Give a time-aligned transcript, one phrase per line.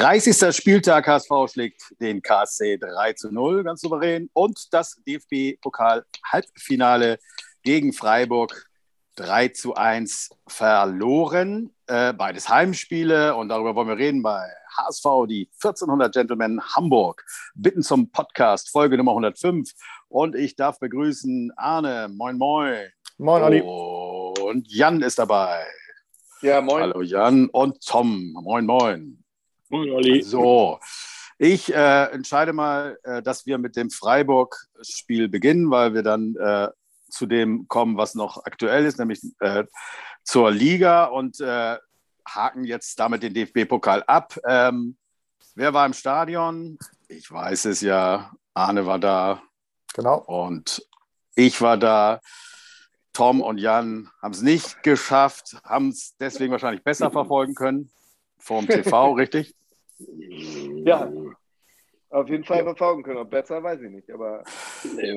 [0.00, 0.56] 30.
[0.56, 4.30] Spieltag HSV schlägt den KSC 3 zu 0, ganz souverän.
[4.32, 7.18] Und das DFB-Pokal-Halbfinale
[7.62, 8.70] gegen Freiburg
[9.16, 11.74] 3 zu 1 verloren.
[11.86, 17.22] Äh, beides Heimspiele und darüber wollen wir reden bei HSV, die 1400 Gentlemen Hamburg.
[17.54, 19.70] Bitten zum Podcast, Folge Nummer 105.
[20.08, 22.08] Und ich darf begrüßen Arne.
[22.08, 22.88] Moin, moin.
[23.18, 23.60] Moin, Olli.
[23.60, 25.62] Und Jan ist dabei.
[26.40, 26.84] Ja, moin.
[26.84, 28.32] Hallo Jan und Tom.
[28.32, 29.19] Moin, moin.
[29.70, 30.20] Moin, Olli.
[30.22, 30.80] So,
[31.38, 36.68] ich äh, entscheide mal, äh, dass wir mit dem Freiburg-Spiel beginnen, weil wir dann äh,
[37.08, 39.64] zu dem kommen, was noch aktuell ist, nämlich äh,
[40.24, 41.78] zur Liga und äh,
[42.28, 44.36] haken jetzt damit den DFB-Pokal ab.
[44.44, 44.96] Ähm,
[45.54, 46.76] wer war im Stadion?
[47.06, 48.32] Ich weiß es ja.
[48.54, 49.40] Arne war da.
[49.94, 50.18] Genau.
[50.18, 50.84] Und
[51.36, 52.20] ich war da.
[53.12, 57.90] Tom und Jan haben es nicht geschafft, haben es deswegen wahrscheinlich besser verfolgen können.
[58.38, 59.54] Vorm TV, richtig?
[60.84, 61.10] Ja,
[62.10, 63.18] auf jeden Fall verfolgen können.
[63.18, 64.10] Ob besser, weiß ich nicht.
[64.10, 64.42] Aber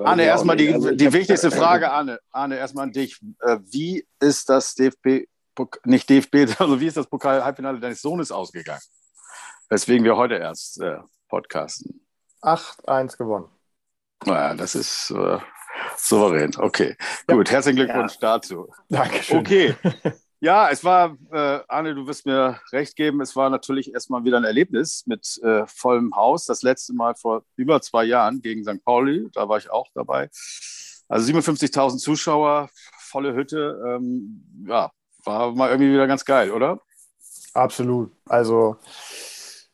[0.03, 2.19] Arne, erstmal die, also, die wichtigste Frage, Arne.
[2.31, 3.19] Arne, erstmal an dich.
[3.41, 5.27] Äh, wie ist das DFB,
[5.85, 8.81] nicht DFB, sondern wie ist das Pokal-Halbfinale deines Sohnes ausgegangen?
[9.69, 10.97] Weswegen wir heute erst äh,
[11.29, 12.05] podcasten.
[12.43, 13.49] 8-1 gewonnen.
[14.25, 15.39] Naja, das ist äh,
[15.97, 16.55] souverän.
[16.57, 16.95] Okay,
[17.27, 17.35] ja.
[17.35, 17.49] gut.
[17.49, 18.19] Herzlichen Glückwunsch ja.
[18.19, 18.71] dazu.
[18.89, 19.39] Dankeschön.
[19.39, 19.75] Okay.
[20.43, 24.35] Ja, es war, äh, Arne, du wirst mir recht geben, es war natürlich erstmal wieder
[24.35, 26.45] ein Erlebnis mit äh, vollem Haus.
[26.45, 28.83] Das letzte Mal vor über zwei Jahren gegen St.
[28.83, 30.29] Pauli, da war ich auch dabei.
[31.07, 33.81] Also 57.000 Zuschauer, volle Hütte.
[33.87, 34.91] Ähm, ja,
[35.23, 36.81] war mal irgendwie wieder ganz geil, oder?
[37.53, 38.11] Absolut.
[38.25, 38.75] Also,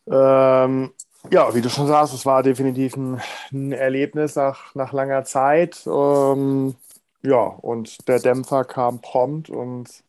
[0.05, 0.91] ähm,
[1.31, 3.19] ja, wie du schon sagst, es war definitiv ein,
[3.51, 5.81] ein Erlebnis nach, nach langer Zeit.
[5.87, 6.75] Ähm,
[7.23, 10.03] ja, und der Dämpfer kam prompt und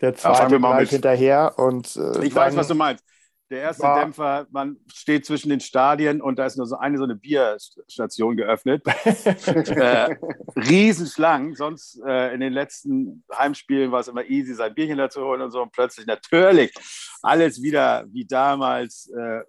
[0.00, 1.54] der zweite gleich hinterher.
[1.56, 3.04] Und, äh, ich weiß, was du meinst.
[3.48, 6.98] Der erste war, Dämpfer, man steht zwischen den Stadien und da ist nur so eine
[6.98, 8.82] so eine Bierstation geöffnet.
[9.46, 10.16] äh,
[10.56, 11.54] Riesenschlangen.
[11.54, 15.52] Sonst äh, in den letzten Heimspielen war es immer easy, sein Bierchen dazu holen und
[15.52, 15.62] so.
[15.62, 16.74] Und plötzlich natürlich
[17.22, 19.12] alles wieder wie damals.
[19.16, 19.42] Äh,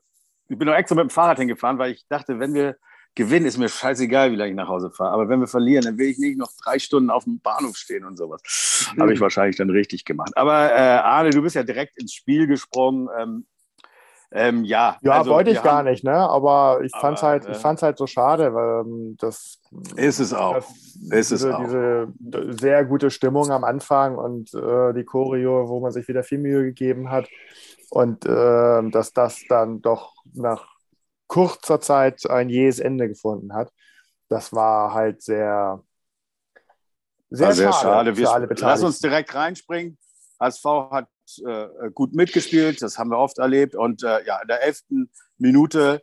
[0.48, 2.78] ich bin noch extra mit dem Fahrrad hingefahren, weil ich dachte, wenn wir
[3.18, 5.12] gewinnen, ist mir scheißegal, wie lange ich nach Hause fahre.
[5.12, 8.06] Aber wenn wir verlieren, dann will ich nicht noch drei Stunden auf dem Bahnhof stehen
[8.06, 8.42] und sowas.
[8.96, 9.02] Mhm.
[9.02, 10.38] Habe ich wahrscheinlich dann richtig gemacht.
[10.38, 13.10] Aber äh, Arne, du bist ja direkt ins Spiel gesprungen.
[13.18, 13.46] Ähm,
[14.32, 16.14] ähm, ja, ja also, wollte ich gar nicht, ne?
[16.14, 19.62] Aber ich fand es halt, äh, halt so schade, weil ähm, das
[19.96, 20.56] ist es auch.
[21.10, 21.64] Das, ist es auch.
[21.64, 22.14] diese
[22.60, 26.64] sehr gute Stimmung am Anfang und äh, die Choreo, wo man sich wieder viel Mühe
[26.64, 27.28] gegeben hat.
[27.90, 30.77] Und äh, dass das dann doch nach
[31.28, 33.72] kurzer Zeit ein jähes Ende gefunden hat.
[34.30, 35.84] Das war halt sehr,
[37.30, 38.50] sehr, sehr schade, schade.
[38.50, 39.98] Wir, Lass uns direkt reinspringen.
[40.40, 41.10] HSV hat
[41.46, 43.76] äh, gut mitgespielt, das haben wir oft erlebt.
[43.76, 46.02] Und äh, ja, in der elften Minute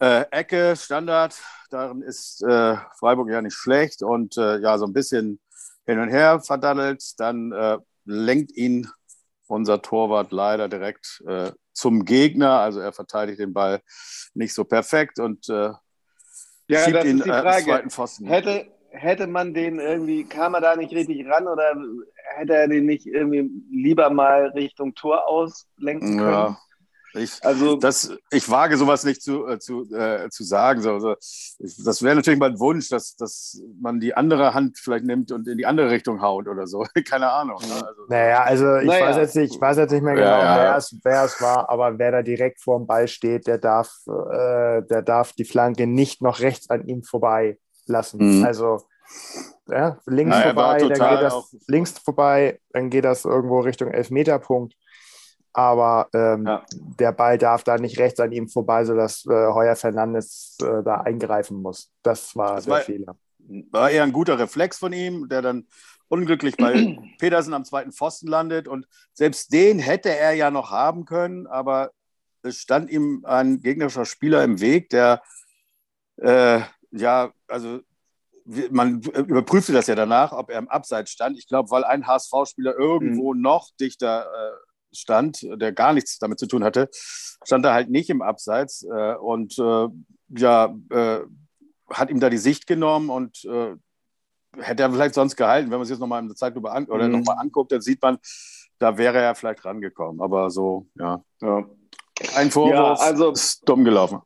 [0.00, 1.40] äh, Ecke, Standard,
[1.70, 5.40] darin ist äh, Freiburg ja nicht schlecht und äh, ja, so ein bisschen
[5.86, 7.02] hin und her verdaddelt.
[7.18, 8.90] Dann äh, lenkt ihn
[9.48, 11.22] unser Torwart leider direkt
[11.72, 12.60] zum Gegner.
[12.60, 13.80] Also er verteidigt den Ball
[14.34, 15.72] nicht so perfekt und äh,
[16.68, 18.26] ja, schiebt ihn äh, zweiten Pfosten.
[18.26, 21.74] Hätte, hätte man den irgendwie, kam er da nicht richtig ran oder
[22.36, 26.30] hätte er den nicht irgendwie lieber mal Richtung Tor auslenken können?
[26.30, 26.58] Ja.
[27.14, 30.82] Ich, also, das, ich wage sowas nicht zu, äh, zu, äh, zu sagen.
[30.82, 31.14] So, so.
[31.58, 35.56] Das wäre natürlich mein Wunsch, dass, dass man die andere Hand vielleicht nimmt und in
[35.56, 36.84] die andere Richtung haut oder so.
[37.08, 37.60] Keine Ahnung.
[37.60, 37.74] Ne?
[37.74, 39.06] Also, naja, also ich, naja.
[39.06, 40.82] weiß jetzt nicht, ich weiß jetzt nicht mehr genau, ja, ja.
[41.04, 45.02] wer es war, aber wer da direkt vor dem Ball steht, der darf, äh, der
[45.02, 48.38] darf die Flanke nicht noch rechts an ihm vorbei lassen.
[48.38, 48.44] Mhm.
[48.44, 48.78] Also
[49.68, 54.74] ja, links naja, vorbei, dann geht das links vorbei, dann geht das irgendwo Richtung Elfmeterpunkt
[55.54, 56.64] aber ähm, ja.
[56.70, 61.00] der Ball darf da nicht rechts an ihm vorbei, sodass äh, Heuer Fernandes äh, da
[61.00, 61.92] eingreifen muss.
[62.02, 63.16] Das war das der war, Fehler.
[63.70, 65.66] War eher ein guter Reflex von ihm, der dann
[66.08, 68.66] unglücklich bei Petersen am zweiten Pfosten landet.
[68.66, 71.92] Und selbst den hätte er ja noch haben können, aber
[72.42, 75.22] es stand ihm ein gegnerischer Spieler im Weg, der
[76.16, 76.60] äh,
[76.90, 77.80] ja, also
[78.70, 81.38] man überprüfte das ja danach, ob er im Abseits stand.
[81.38, 83.40] Ich glaube, weil ein HSV-Spieler irgendwo mhm.
[83.40, 88.10] noch dichter äh, stand, der gar nichts damit zu tun hatte, stand er halt nicht
[88.10, 89.88] im Abseits äh, und äh,
[90.28, 91.20] ja, äh,
[91.90, 93.74] hat ihm da die Sicht genommen und äh,
[94.58, 95.70] hätte er vielleicht sonst gehalten.
[95.70, 97.18] Wenn man sich jetzt nochmal in der Zeitlupe an oder mhm.
[97.18, 98.18] nochmal anguckt, dann sieht man,
[98.78, 100.20] da wäre er vielleicht rangekommen.
[100.20, 101.22] Aber so, ja.
[101.40, 101.64] ja.
[102.36, 104.20] Ein Vorwurf ja, also, ist dumm gelaufen.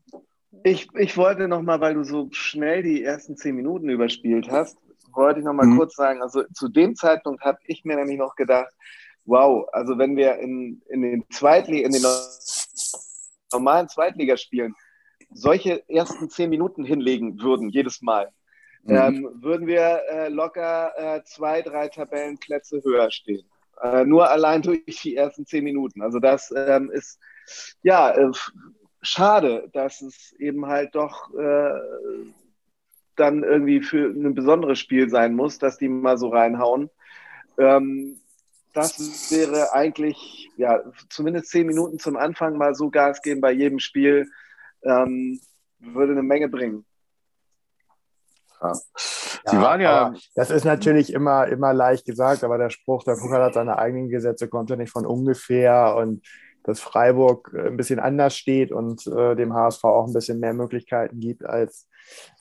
[0.64, 4.76] Ich, ich wollte nochmal, weil du so schnell die ersten zehn Minuten überspielt hast,
[5.12, 5.78] wollte ich nochmal mhm.
[5.78, 8.72] kurz sagen, also zu dem Zeitpunkt habe ich mir nämlich noch gedacht,
[9.28, 12.02] wow, also wenn wir in, in den Zweitliga, in den
[13.52, 14.74] normalen Zweitligaspielen
[15.30, 18.30] solche ersten zehn Minuten hinlegen würden, jedes Mal,
[18.84, 18.96] mhm.
[18.96, 23.46] ähm, würden wir äh, locker äh, zwei, drei Tabellenplätze höher stehen.
[23.82, 26.02] Äh, nur allein durch die ersten zehn Minuten.
[26.02, 27.20] Also das ähm, ist
[27.82, 28.30] ja äh,
[29.02, 31.70] schade, dass es eben halt doch äh,
[33.16, 36.88] dann irgendwie für ein besonderes Spiel sein muss, dass die mal so reinhauen.
[37.58, 38.18] Ähm,
[38.82, 43.78] das wäre eigentlich, ja, zumindest zehn Minuten zum Anfang mal so Gas geben bei jedem
[43.78, 44.28] Spiel,
[44.82, 45.40] ähm,
[45.78, 46.84] würde eine Menge bringen.
[48.60, 48.72] Ja.
[49.44, 50.14] Sie waren ja.
[50.34, 54.08] Das ist natürlich immer, immer leicht gesagt, aber der Spruch, der Fugger hat seine eigenen
[54.08, 55.94] Gesetze, kommt ja nicht von ungefähr.
[55.96, 56.26] Und
[56.64, 61.18] dass Freiburg ein bisschen anders steht und äh, dem HSV auch ein bisschen mehr Möglichkeiten
[61.18, 61.88] gibt als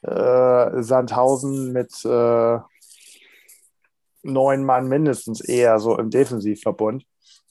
[0.02, 2.58] äh, Sandhausen mit äh,
[4.28, 7.06] neun Mann mindestens eher so im Defensivverbund.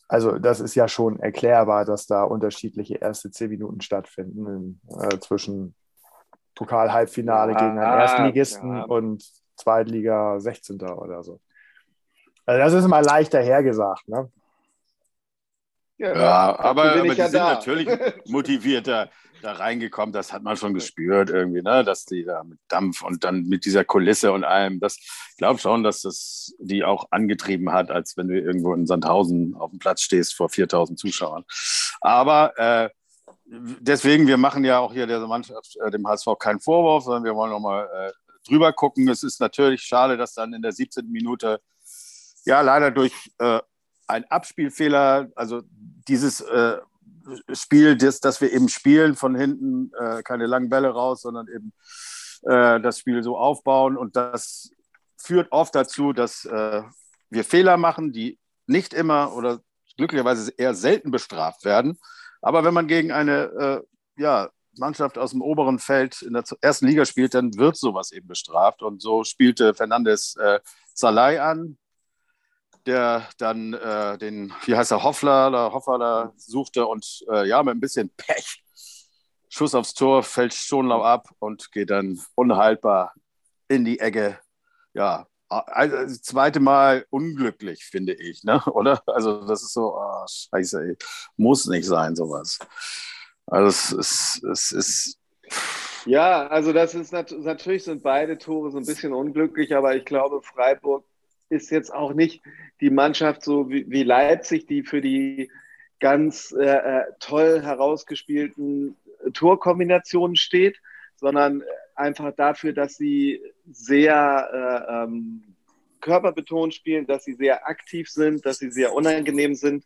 [0.08, 5.74] Also das ist ja schon erklärbar, dass da unterschiedliche erste zehn Minuten stattfinden äh, zwischen
[6.54, 8.84] Pokal-Halbfinale ja, gegen einen Erstligisten ja.
[8.84, 9.24] und
[9.56, 10.80] Zweitliga 16.
[10.82, 11.40] oder so.
[12.44, 14.08] Also das ist immer leichter hergesagt.
[14.08, 14.30] Ne?
[15.98, 17.54] Ja, ja aber, aber die ja sind da.
[17.54, 17.88] natürlich
[18.26, 19.10] motivierter
[19.42, 20.12] da reingekommen.
[20.12, 21.84] Das hat man schon gespürt irgendwie, ne?
[21.84, 24.80] dass die da mit Dampf und dann mit dieser Kulisse und allem.
[24.80, 28.86] Das ich glaube schon, dass das die auch angetrieben hat, als wenn du irgendwo in
[28.86, 31.44] Sandhausen auf dem Platz stehst vor 4000 Zuschauern.
[32.00, 32.90] Aber äh,
[33.44, 37.34] deswegen, wir machen ja auch hier der Mannschaft, äh, dem HSV keinen Vorwurf, sondern wir
[37.34, 38.12] wollen nochmal äh,
[38.48, 39.08] drüber gucken.
[39.08, 41.10] Es ist natürlich schade, dass dann in der 17.
[41.10, 41.60] Minute
[42.44, 43.60] ja leider durch äh,
[44.06, 45.62] ein Abspielfehler, also
[46.08, 46.78] dieses äh,
[47.52, 51.72] Spiel, das, das wir eben spielen, von hinten äh, keine langen Bälle raus, sondern eben
[52.42, 53.96] äh, das Spiel so aufbauen.
[53.96, 54.70] Und das
[55.16, 56.82] führt oft dazu, dass äh,
[57.30, 59.60] wir Fehler machen, die nicht immer oder
[59.96, 61.98] glücklicherweise eher selten bestraft werden.
[62.42, 63.84] Aber wenn man gegen eine
[64.16, 68.12] äh, ja, Mannschaft aus dem oberen Feld in der ersten Liga spielt, dann wird sowas
[68.12, 68.82] eben bestraft.
[68.82, 70.60] Und so spielte Fernandes äh,
[70.94, 71.78] Salai an,
[72.86, 77.76] der dann äh, den, wie heißt er, Hoffler oder Hoffler suchte und äh, ja, mit
[77.76, 78.62] ein bisschen Pech,
[79.48, 83.14] Schuss aufs Tor, fällt Schonlau ab und geht dann unhaltbar
[83.68, 84.38] in die Ecke.
[84.94, 88.62] Ja, also das zweite Mal unglücklich, finde ich, ne?
[88.72, 89.02] oder?
[89.06, 90.96] Also das ist so, oh, scheiße, ey.
[91.36, 92.58] muss nicht sein, sowas.
[93.46, 95.18] Also es ist, es ist
[96.06, 100.04] ja, also das ist nat natürlich sind beide Tore so ein bisschen unglücklich, aber ich
[100.04, 101.04] glaube, Freiburg
[101.48, 102.42] ist jetzt auch nicht
[102.80, 105.50] die Mannschaft so wie, wie Leipzig, die für die
[106.00, 108.96] ganz äh, äh toll herausgespielten
[109.32, 110.80] Torkombinationen steht,
[111.16, 111.62] sondern
[111.94, 113.40] einfach dafür, dass sie
[113.70, 115.42] sehr äh, ähm,
[116.00, 119.84] körperbetont spielen, dass sie sehr aktiv sind, dass sie sehr unangenehm sind.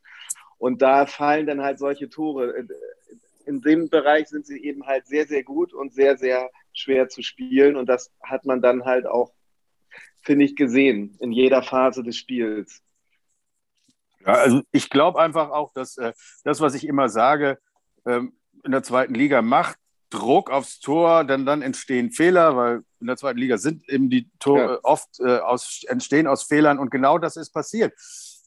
[0.58, 2.66] Und da fallen dann halt solche Tore.
[3.46, 7.22] In dem Bereich sind sie eben halt sehr, sehr gut und sehr, sehr schwer zu
[7.22, 7.76] spielen.
[7.76, 9.32] Und das hat man dann halt auch
[10.22, 12.82] finde ich, gesehen in jeder Phase des Spiels.
[14.24, 16.12] Ja, also ich glaube einfach auch, dass äh,
[16.44, 17.58] das, was ich immer sage,
[18.06, 18.34] ähm,
[18.64, 19.78] in der zweiten Liga macht
[20.10, 24.28] Druck aufs Tor, denn dann entstehen Fehler, weil in der zweiten Liga sind eben die
[24.40, 24.78] Tore ja.
[24.82, 27.94] oft äh, aus, entstehen aus Fehlern und genau das ist passiert.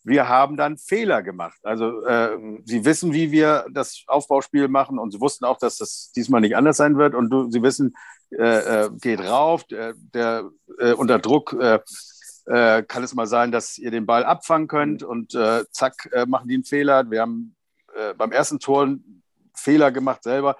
[0.03, 1.59] Wir haben dann Fehler gemacht.
[1.63, 6.11] Also äh, sie wissen, wie wir das Aufbauspiel machen und sie wussten auch, dass das
[6.16, 7.95] diesmal nicht anders sein wird und du, sie wissen,
[8.31, 10.49] äh, äh, geht rauf, der, der
[10.80, 11.80] äh, unter Druck äh,
[12.45, 15.31] äh, kann es mal sein, dass ihr den Ball abfangen könnt und
[15.71, 17.09] zack, machen die einen Fehler.
[17.09, 17.56] Wir haben
[18.18, 19.23] beim ersten Tor einen
[19.56, 20.57] Fehler gemacht selber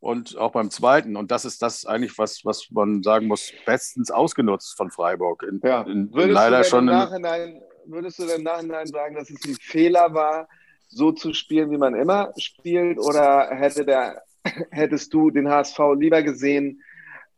[0.00, 1.16] und auch beim zweiten.
[1.16, 5.42] Und das ist das eigentlich, was, was man sagen muss, bestens ausgenutzt von Freiburg.
[5.42, 5.82] In, ja.
[5.82, 10.14] in, in leider schon im Nachhinein, würdest du im Nachhinein sagen, dass es ein Fehler
[10.14, 10.48] war,
[10.88, 12.98] so zu spielen, wie man immer spielt?
[12.98, 14.22] Oder hätte der,
[14.70, 16.82] hättest du den HSV lieber gesehen,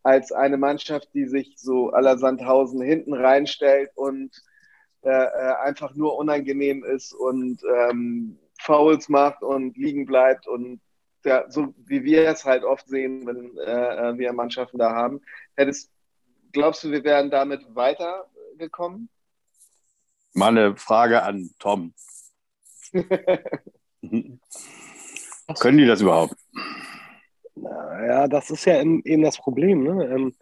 [0.02, 4.30] als eine Mannschaft, die sich so aller Sandhausen hinten reinstellt und
[5.02, 10.80] äh, äh, einfach nur unangenehm ist und ähm, Fouls macht und liegen bleibt und
[11.24, 15.20] ja, so wie wir es halt oft sehen, wenn äh, äh wir Mannschaften da haben.
[15.54, 15.90] Hättest,
[16.52, 19.10] glaubst du, wir wären damit weitergekommen?
[20.32, 21.94] Mal eine Frage an Tom.
[25.60, 26.34] Können die das überhaupt?
[27.56, 30.04] Ja, das ist ja eben das Problem, ne?
[30.06, 30.34] Ähm,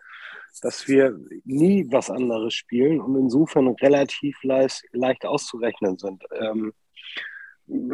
[0.63, 6.25] dass wir nie was anderes spielen und insofern relativ leicht, leicht auszurechnen sind.
[6.33, 6.73] Ähm,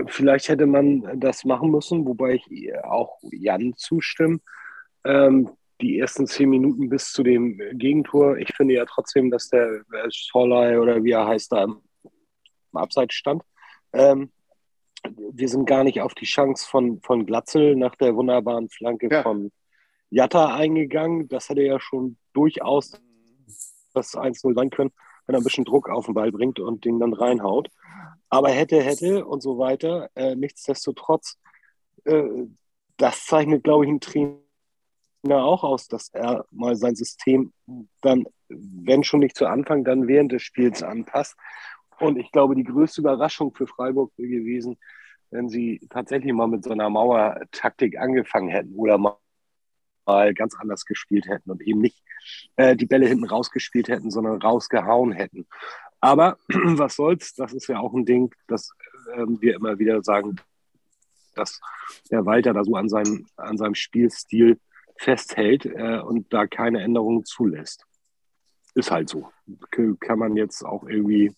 [0.06, 4.40] vielleicht hätte man das machen müssen, wobei ich auch Jan zustimme.
[5.80, 10.78] Die ersten zehn Minuten bis zu dem Gegentor, ich finde ja trotzdem, dass der Solai
[10.78, 11.82] oder wie er heißt da im
[12.72, 13.42] Abseits stand.
[13.92, 14.30] Ähm,
[15.32, 19.22] wir sind gar nicht auf die Chance von, von Glatzel nach der wunderbaren Flanke ja.
[19.22, 19.52] von
[20.10, 21.28] Jatta eingegangen.
[21.28, 22.92] Das hätte ja schon durchaus
[23.92, 24.92] das 1-0 sein können,
[25.26, 27.68] wenn er ein bisschen Druck auf den Ball bringt und den dann reinhaut.
[28.28, 30.10] Aber hätte, hätte und so weiter.
[30.14, 31.38] Äh, nichtsdestotrotz,
[32.04, 32.24] äh,
[32.96, 34.43] das zeichnet, glaube ich, ein Trainer
[35.32, 37.52] auch aus, dass er mal sein System
[38.02, 41.36] dann, wenn schon nicht zu Anfang, dann während des Spiels anpasst.
[41.98, 44.76] Und ich glaube, die größte Überraschung für Freiburg wäre gewesen,
[45.30, 51.26] wenn sie tatsächlich mal mit so einer Mauertaktik angefangen hätten oder mal ganz anders gespielt
[51.26, 52.02] hätten und eben nicht
[52.56, 55.46] äh, die Bälle hinten rausgespielt hätten, sondern rausgehauen hätten.
[56.00, 58.70] Aber was soll's, das ist ja auch ein Ding, das
[59.14, 60.36] äh, wir immer wieder sagen,
[61.34, 61.60] dass
[62.10, 64.60] der Walter da so an seinem, an seinem Spielstil
[64.96, 67.84] festhält äh, und da keine Änderungen zulässt.
[68.74, 69.28] Ist halt so.
[70.00, 71.34] Kann man jetzt auch irgendwie.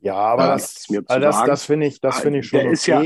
[0.00, 2.72] Ja, aber äh, das, also das, das finde ich, das finde ich schon okay.
[2.72, 3.02] Ist ja,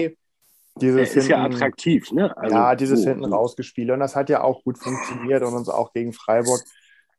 [0.77, 2.37] dieses ist ja attraktiv, ne?
[2.37, 3.91] Also, ja, dieses so, hinten rausgespielt.
[3.91, 6.63] Und das hat ja auch gut funktioniert und uns auch gegen Freiburg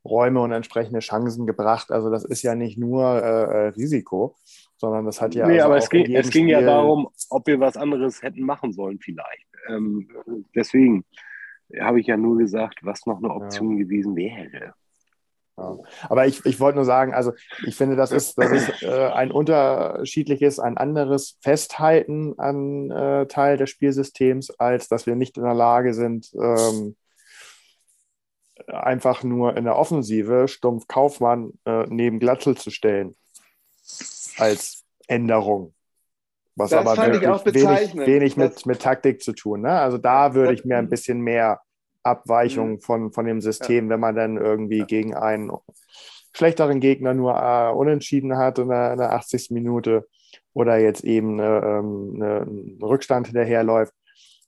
[0.05, 1.91] Räume und entsprechende Chancen gebracht.
[1.91, 4.35] Also das ist ja nicht nur äh, äh Risiko,
[4.75, 5.47] sondern das hat ja.
[5.47, 8.73] Nee, also aber es ging, es ging ja darum, ob wir was anderes hätten machen
[8.73, 9.47] sollen, vielleicht.
[9.69, 10.09] Ähm,
[10.55, 11.05] deswegen
[11.79, 13.83] habe ich ja nur gesagt, was noch eine Option ja.
[13.83, 14.73] gewesen wäre.
[15.55, 15.77] Ja.
[16.09, 17.33] Aber ich, ich wollte nur sagen, also
[17.65, 23.57] ich finde, das ist, das ist äh, ein unterschiedliches, ein anderes Festhalten an äh, Teil
[23.57, 26.95] des Spielsystems, als dass wir nicht in der Lage sind, ähm,
[28.67, 33.15] einfach nur in der Offensive stumpf Kaufmann äh, neben Glatzel zu stellen.
[34.37, 35.75] Als Änderung.
[36.55, 39.61] Was das aber wenig, wenig mit, mit Taktik zu tun.
[39.61, 39.71] Ne?
[39.71, 41.61] Also da würde ich mir ein bisschen mehr
[42.03, 42.81] Abweichung mhm.
[42.81, 43.91] von, von dem System, ja.
[43.91, 44.85] wenn man dann irgendwie ja.
[44.85, 45.51] gegen einen
[46.35, 49.51] schlechteren Gegner nur äh, unentschieden hat in der, in der 80.
[49.51, 50.07] Minute
[50.53, 53.93] oder jetzt eben eine, ähm, eine, ein Rückstand hinterherläuft,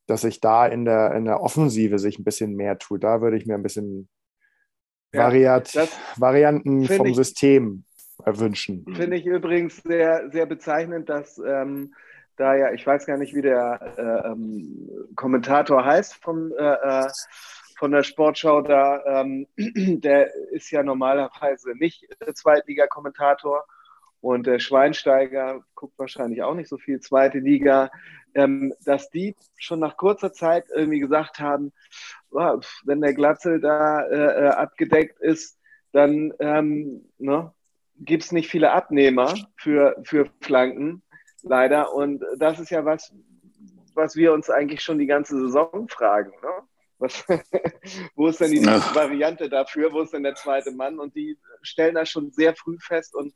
[0.05, 3.03] dass sich da in der, in der Offensive sich ein bisschen mehr tut.
[3.03, 4.09] Da würde ich mir ein bisschen
[5.13, 5.73] ja, Variat,
[6.17, 7.84] Varianten vom ich, System
[8.25, 8.85] wünschen.
[8.95, 11.93] Finde ich übrigens sehr, sehr bezeichnend, dass ähm,
[12.37, 17.07] da ja, ich weiß gar nicht, wie der äh, ähm, Kommentator heißt vom, äh, äh
[17.77, 23.65] von der Sportschau da, ähm, der ist ja normalerweise nicht Zweitliga-Kommentator.
[24.21, 27.91] Und der Schweinsteiger guckt wahrscheinlich auch nicht so viel zweite Liga,
[28.33, 31.73] ähm, dass die schon nach kurzer Zeit irgendwie gesagt haben,
[32.31, 35.59] oh, wenn der Glatzel da äh, äh, abgedeckt ist,
[35.91, 37.53] dann ähm, ne,
[37.97, 41.01] gibt es nicht viele Abnehmer für, für Flanken
[41.43, 41.93] leider.
[41.93, 43.13] Und das ist ja was,
[43.93, 46.31] was wir uns eigentlich schon die ganze Saison fragen.
[46.41, 46.49] Ne?
[46.97, 47.25] Was,
[48.15, 48.95] wo ist denn die ja.
[48.95, 49.91] Variante dafür?
[49.93, 50.99] Wo ist denn der zweite Mann?
[50.99, 53.15] Und die stellen das schon sehr früh fest.
[53.15, 53.33] Und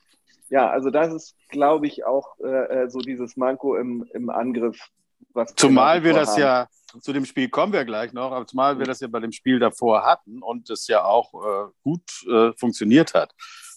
[0.50, 4.90] ja, also das ist, glaube ich, auch äh, äh so dieses Manko im, im Angriff.
[5.34, 6.42] Was zumal wir das haben.
[6.42, 6.68] ja,
[7.02, 9.60] zu dem Spiel kommen wir gleich noch, aber zumal wir das ja bei dem Spiel
[9.60, 13.36] davor hatten und es ja auch äh, gut äh, funktioniert hat.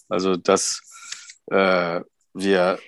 [0.09, 0.81] Also, dass
[1.47, 2.01] äh,
[2.33, 2.79] wir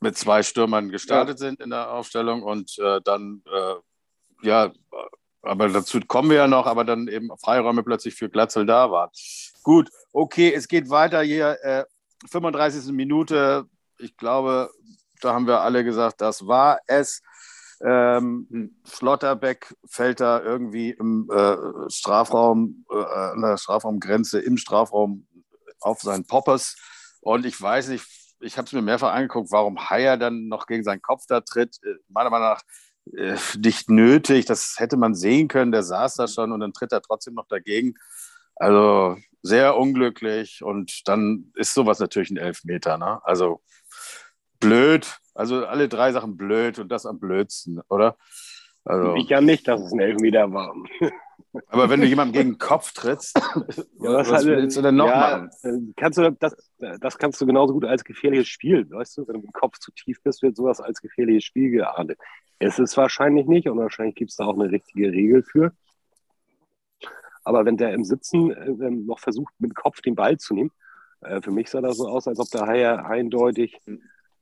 [0.00, 1.48] mit zwei Stürmern gestartet ja.
[1.48, 4.72] sind in der Aufstellung und äh, dann, äh, ja,
[5.42, 9.10] aber dazu kommen wir ja noch, aber dann eben Freiräume plötzlich für Glatzel da waren.
[9.62, 11.84] Gut, okay, es geht weiter hier, äh,
[12.28, 12.92] 35.
[12.92, 13.66] Minute.
[13.98, 14.70] Ich glaube,
[15.20, 17.22] da haben wir alle gesagt, das war es.
[17.82, 21.56] Ähm, Schlotterbeck fällt da irgendwie im äh,
[21.88, 25.26] Strafraum, äh, an der Strafraumgrenze im Strafraum
[25.80, 26.76] auf seinen Poppers.
[27.20, 28.04] Und ich weiß nicht,
[28.40, 31.78] ich habe es mir mehrfach angeguckt, warum Haier dann noch gegen seinen Kopf da tritt.
[31.84, 32.62] Äh, meiner Meinung nach
[33.16, 34.46] äh, nicht nötig.
[34.46, 35.72] Das hätte man sehen können.
[35.72, 37.94] Der saß da schon und dann tritt er trotzdem noch dagegen.
[38.56, 40.62] Also sehr unglücklich.
[40.62, 42.98] Und dann ist sowas natürlich ein Elfmeter.
[42.98, 43.20] Ne?
[43.24, 43.62] Also
[44.58, 45.18] blöd.
[45.34, 48.16] Also alle drei Sachen blöd und das am blödsten, oder?
[48.84, 50.74] Also, ich ja nicht, dass es ein Elfmeter war.
[51.66, 55.08] Aber wenn du jemandem gegen den Kopf trittst, ja, was halt, willst du denn noch
[55.08, 55.50] ja, machen?
[55.62, 56.54] Äh, kannst du, das,
[57.00, 59.26] das kannst du genauso gut als gefährliches Spiel, weißt du?
[59.26, 62.18] Wenn du im Kopf zu tief bist, wird sowas als gefährliches Spiel geahndet.
[62.58, 65.72] Es ist wahrscheinlich nicht und wahrscheinlich gibt es da auch eine richtige Regel für.
[67.42, 70.70] Aber wenn der im Sitzen äh, noch versucht, mit dem Kopf den Ball zu nehmen,
[71.22, 73.76] äh, für mich sah das so aus, als ob der Haier eindeutig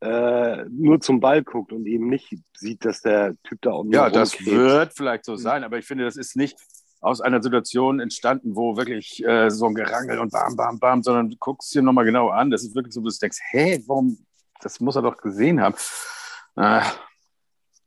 [0.00, 4.10] äh, nur zum Ball guckt und eben nicht sieht, dass der Typ da unten Ja,
[4.10, 6.56] das wird vielleicht so sein, aber ich finde, das ist nicht
[7.00, 11.30] aus einer Situation entstanden, wo wirklich äh, so ein Gerangel und bam, bam, bam, sondern
[11.30, 12.50] du guckst dir nochmal genau an.
[12.50, 14.18] Das ist wirklich so, dass du denkst, hä, warum,
[14.60, 15.76] das muss er doch gesehen haben.
[16.56, 16.80] Äh,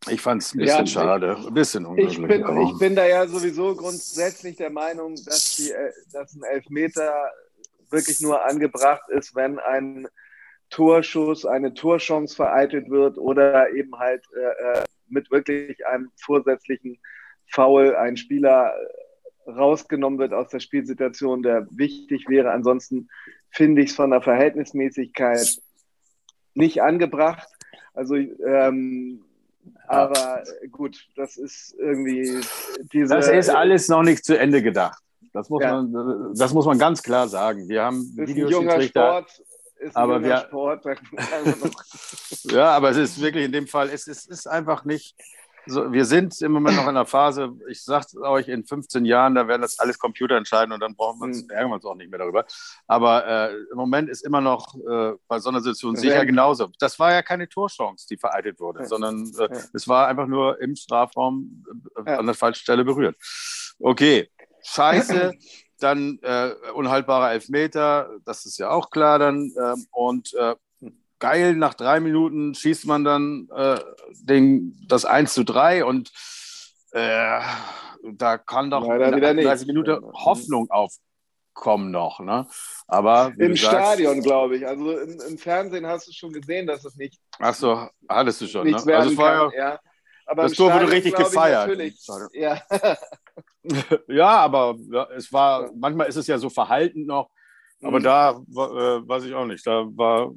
[0.09, 2.17] ich fand es ein bisschen ja, schade, ein bisschen unglücklich.
[2.17, 6.43] Ich bin, ich bin da ja sowieso grundsätzlich der Meinung, dass, die, äh, dass ein
[6.43, 7.13] Elfmeter
[7.89, 10.07] wirklich nur angebracht ist, wenn ein
[10.69, 16.97] Torschuss, eine Torchance vereitelt wird oder eben halt äh, äh mit wirklich einem vorsätzlichen
[17.51, 18.73] Foul ein Spieler
[19.47, 22.51] rausgenommen wird aus der Spielsituation, der wichtig wäre.
[22.51, 23.09] Ansonsten
[23.49, 25.57] finde ich es von der Verhältnismäßigkeit
[26.53, 27.47] nicht angebracht.
[27.93, 29.23] Also, ähm,
[29.87, 32.39] aber gut, das ist irgendwie
[32.93, 33.15] diese.
[33.15, 35.01] Das ist alles noch nicht zu Ende gedacht.
[35.33, 35.81] Das muss, ja.
[35.81, 37.67] man, das muss man ganz klar sagen.
[37.67, 39.25] Wir haben Videoschiedsrichter.
[39.93, 40.85] aber wir, Sport.
[42.43, 45.15] ja, aber es ist wirklich in dem Fall, es ist, es ist einfach nicht,
[45.65, 49.05] so, wir sind im Moment noch in einer Phase, ich sage es euch, in 15
[49.05, 51.49] Jahren, da werden das alles Computer entscheiden und dann brauchen wir uns, mhm.
[51.49, 52.45] ärgern wir uns auch nicht mehr darüber.
[52.87, 56.69] Aber äh, im Moment ist immer noch äh, bei so einer Situation sicher genauso.
[56.79, 58.85] Das war ja keine Torchance, die vereitet wurde, ja.
[58.85, 59.61] sondern äh, ja.
[59.73, 61.63] es war einfach nur im Strafraum
[62.05, 62.19] äh, ja.
[62.19, 63.15] an der falschen Stelle berührt.
[63.79, 64.29] Okay,
[64.63, 65.33] scheiße.
[65.81, 69.51] dann äh, unhaltbarer Elfmeter, das ist ja auch klar dann.
[69.59, 70.55] Ähm, und äh,
[71.21, 73.79] geil, nach drei Minuten schießt man dann äh,
[74.21, 76.11] den, das 1 zu 3 und
[76.91, 77.39] äh,
[78.11, 82.19] da kann doch Leider in 30 Minuten Hoffnung aufkommen noch.
[82.19, 82.47] Ne?
[82.87, 84.67] Aber im Stadion, glaube ich.
[84.67, 87.19] Also im, im, Fernsehen hast du schon gesehen, dass es nicht.
[87.39, 88.69] Ach so, hattest du schon.
[88.69, 88.75] Ne?
[88.93, 89.79] Also vorher, ja.
[90.25, 91.77] Aber das Tor wurde richtig gefeiert.
[92.33, 92.61] Ja.
[94.07, 97.29] ja, aber ja, es war, manchmal ist es ja so verhalten noch.
[97.83, 98.03] Aber mhm.
[98.03, 99.65] da äh, weiß ich auch nicht.
[99.65, 100.31] Da war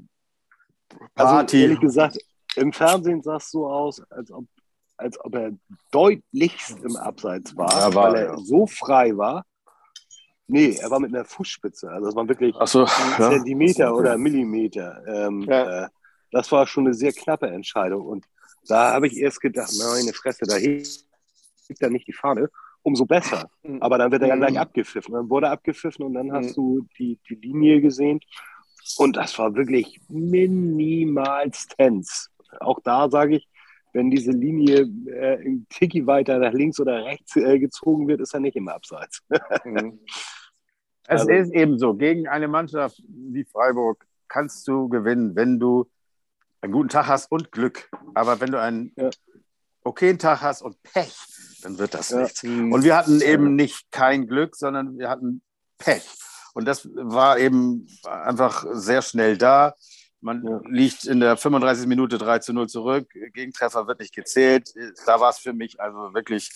[1.14, 1.56] Party.
[1.56, 2.18] Also, ehrlich gesagt,
[2.56, 4.44] im Fernsehen sah es so aus, als ob,
[4.96, 5.52] als ob er
[5.90, 8.38] deutlichst im Abseits war, ja, war weil er ja.
[8.38, 9.44] so frei war.
[10.46, 11.90] Nee, er war mit einer Fußspitze.
[11.90, 13.30] Also es waren wirklich so, ja.
[13.30, 15.02] Zentimeter oder Millimeter.
[15.06, 15.88] Ähm, äh,
[16.30, 18.04] das war schon eine sehr knappe Entscheidung.
[18.06, 18.26] Und
[18.68, 21.06] da habe ich erst gedacht, meine Fresse, da hebt
[21.80, 22.50] er nicht die Fahne.
[22.82, 23.48] Umso besser.
[23.62, 23.80] Mhm.
[23.80, 24.58] Aber dann wird er ja gleich mhm.
[24.58, 25.14] abgepfiffen.
[25.14, 26.54] Dann wurde er abgepfiffen und dann hast mhm.
[26.54, 28.20] du die, die Linie gesehen.
[28.98, 32.28] Und das war wirklich minimalstens.
[32.60, 33.48] Auch da sage ich,
[33.92, 38.34] wenn diese Linie äh, ein Tiki weiter nach links oder rechts äh, gezogen wird, ist
[38.34, 39.22] er nicht im Abseits.
[39.64, 40.00] Mhm.
[41.06, 45.88] es also, ist eben so, gegen eine Mannschaft wie Freiburg kannst du gewinnen, wenn du
[46.60, 47.88] einen guten Tag hast und Glück.
[48.14, 49.10] Aber wenn du einen ja.
[49.84, 51.16] okayen Tag hast und Pech,
[51.62, 52.22] dann wird das ja.
[52.22, 52.42] nichts.
[52.42, 55.42] Und wir hatten eben nicht kein Glück, sondern wir hatten
[55.78, 56.04] Pech.
[56.54, 59.74] Und das war eben einfach sehr schnell da.
[60.20, 60.60] Man ja.
[60.64, 61.86] liegt in der 35.
[61.86, 63.10] Minute 3 zu 0 zurück.
[63.34, 64.72] Gegentreffer wird nicht gezählt.
[65.04, 66.50] Da war es für mich also wirklich,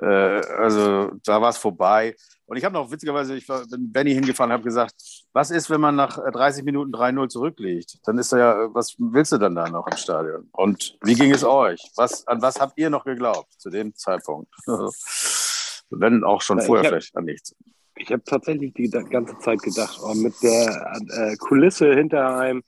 [0.00, 2.16] äh, also da war es vorbei.
[2.46, 4.94] Und ich habe noch witzigerweise, ich war, bin Benny hingefahren, habe gesagt,
[5.32, 7.98] was ist, wenn man nach 30 Minuten 3-0 zurückliegt?
[8.04, 10.48] Dann ist da ja, was willst du dann da noch im Stadion?
[10.52, 11.80] Und wie ging es euch?
[11.96, 14.52] Was, an was habt ihr noch geglaubt zu dem Zeitpunkt?
[15.90, 17.54] wenn auch schon vorher hab, vielleicht an nichts.
[18.00, 22.62] Ich habe tatsächlich die ganze Zeit gedacht, oh, mit der äh, Kulisse hinter einem,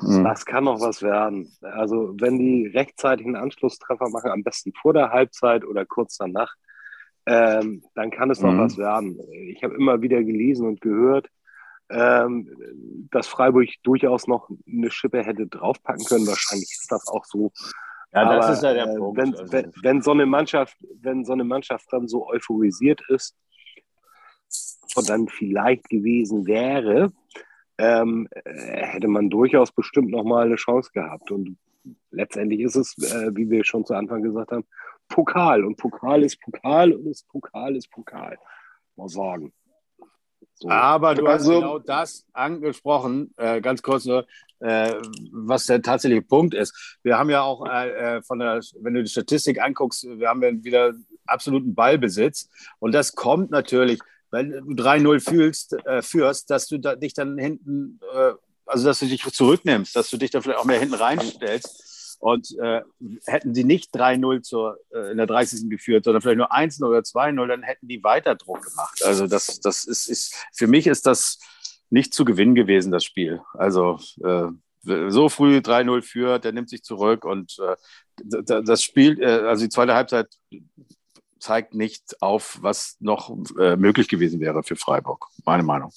[0.00, 0.24] mhm.
[0.24, 1.52] das kann noch was werden.
[1.60, 6.52] Also wenn die rechtzeitig einen Anschlusstreffer machen, am besten vor der Halbzeit oder kurz danach,
[7.26, 8.58] ähm, dann kann es noch mhm.
[8.58, 9.18] was werden.
[9.48, 11.28] Ich habe immer wieder gelesen und gehört,
[11.88, 12.50] ähm,
[13.12, 16.26] dass Freiburg durchaus noch eine Schippe hätte draufpacken können.
[16.26, 17.52] Wahrscheinlich ist das auch so.
[18.12, 19.18] Ja, das Aber, ist ja der äh, Punkt.
[19.18, 19.52] Wenn, also.
[19.52, 23.36] wenn, wenn, so eine Mannschaft, wenn so eine Mannschaft dann so euphorisiert ist,
[24.94, 27.12] und dann vielleicht gewesen wäre,
[27.78, 31.30] ähm, äh, hätte man durchaus bestimmt nochmal eine Chance gehabt.
[31.30, 31.58] Und
[32.10, 34.64] letztendlich ist es, äh, wie wir schon zu Anfang gesagt haben,
[35.08, 35.64] Pokal.
[35.64, 38.38] Und Pokal ist Pokal und ist Pokal ist Pokal.
[38.96, 39.52] Mal sagen.
[40.54, 40.68] So.
[40.68, 44.24] Aber du hast also, genau das angesprochen, äh, ganz kurz nur,
[44.60, 44.94] äh,
[45.32, 46.98] was der tatsächliche Punkt ist.
[47.02, 50.42] Wir haben ja auch äh, äh von der, wenn du die Statistik anguckst, wir haben
[50.42, 50.94] ja wieder
[51.26, 52.48] absoluten Ballbesitz.
[52.78, 54.00] Und das kommt natürlich
[54.34, 58.32] weil du 3-0 fühlst, äh, führst, dass du da, dich dann hinten, äh,
[58.66, 62.18] also dass du dich zurücknimmst, dass du dich dann vielleicht auch mehr hinten reinstellst.
[62.18, 62.80] Und äh,
[63.26, 65.68] hätten sie nicht 3-0 äh, in der 30.
[65.68, 69.04] geführt, sondern vielleicht nur 1-0 oder 2-0, dann hätten die weiter Druck gemacht.
[69.04, 71.38] Also das, das ist, ist, für mich ist das
[71.90, 73.42] nicht zu gewinnen gewesen, das Spiel.
[73.52, 74.48] Also äh,
[74.82, 77.76] so früh 3-0 führt, der nimmt sich zurück und äh,
[78.42, 80.28] das Spiel, also die zweite Halbzeit
[81.38, 85.26] zeigt nicht auf, was noch äh, möglich gewesen wäre für Freiburg.
[85.44, 85.90] Meine Meinung.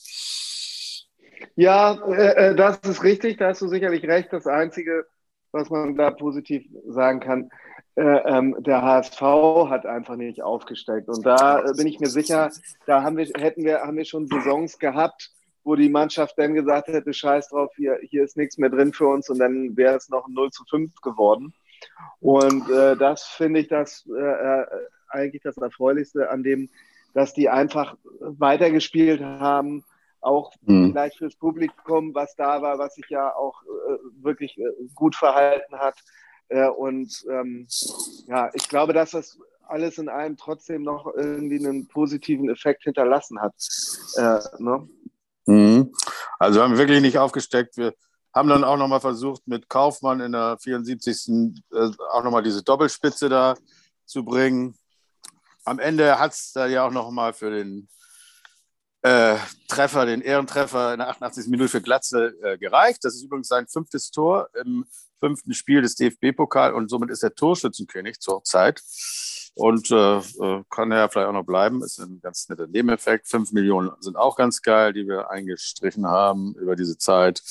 [1.55, 4.31] Ja, äh, äh, das ist richtig, da hast du sicherlich recht.
[4.31, 5.05] Das Einzige,
[5.51, 7.49] was man da positiv sagen kann,
[7.95, 9.21] äh, ähm, der HSV
[9.69, 11.09] hat einfach nicht aufgesteckt.
[11.09, 12.51] Und da äh, bin ich mir sicher,
[12.85, 15.31] da haben wir, hätten wir, haben wir schon Saisons gehabt,
[15.63, 19.07] wo die Mannschaft dann gesagt hätte, scheiß drauf, hier, hier ist nichts mehr drin für
[19.07, 21.53] uns und dann wäre es noch ein 0 zu 5 geworden.
[22.19, 24.63] Und äh, das finde ich, das äh,
[25.09, 26.69] eigentlich das Erfreulichste an dem,
[27.13, 29.83] dass die einfach weitergespielt haben,
[30.21, 30.91] auch mhm.
[30.91, 35.75] vielleicht fürs Publikum, was da war, was sich ja auch äh, wirklich äh, gut verhalten
[35.77, 35.95] hat.
[36.49, 37.67] Äh, und ähm,
[38.27, 43.41] ja, ich glaube, dass das alles in allem trotzdem noch irgendwie einen positiven Effekt hinterlassen
[43.41, 43.53] hat.
[44.15, 44.87] Äh, ne?
[45.45, 45.93] mhm.
[46.39, 47.77] Also haben wir wirklich nicht aufgesteckt.
[47.77, 47.93] Wir
[48.33, 51.61] haben dann auch nochmal versucht, mit Kaufmann in der 74.
[51.71, 53.55] Äh, auch nochmal diese Doppelspitze da
[54.05, 54.75] zu bringen.
[55.67, 57.89] Am Ende hat es da ja auch nochmal für den
[59.01, 59.35] äh,
[59.67, 61.47] Treffer, den Ehrentreffer in der 88.
[61.47, 63.03] Minute für Glatze äh, gereicht.
[63.03, 64.85] Das ist übrigens sein fünftes Tor im
[65.19, 68.81] fünften Spiel des DFB-Pokal und somit ist er Torschützenkönig zur Zeit.
[69.55, 71.83] Und äh, äh, kann er ja vielleicht auch noch bleiben.
[71.83, 73.27] Ist ein ganz netter Nebeneffekt.
[73.27, 77.41] Fünf Millionen sind auch ganz geil, die wir eingestrichen haben über diese Zeit.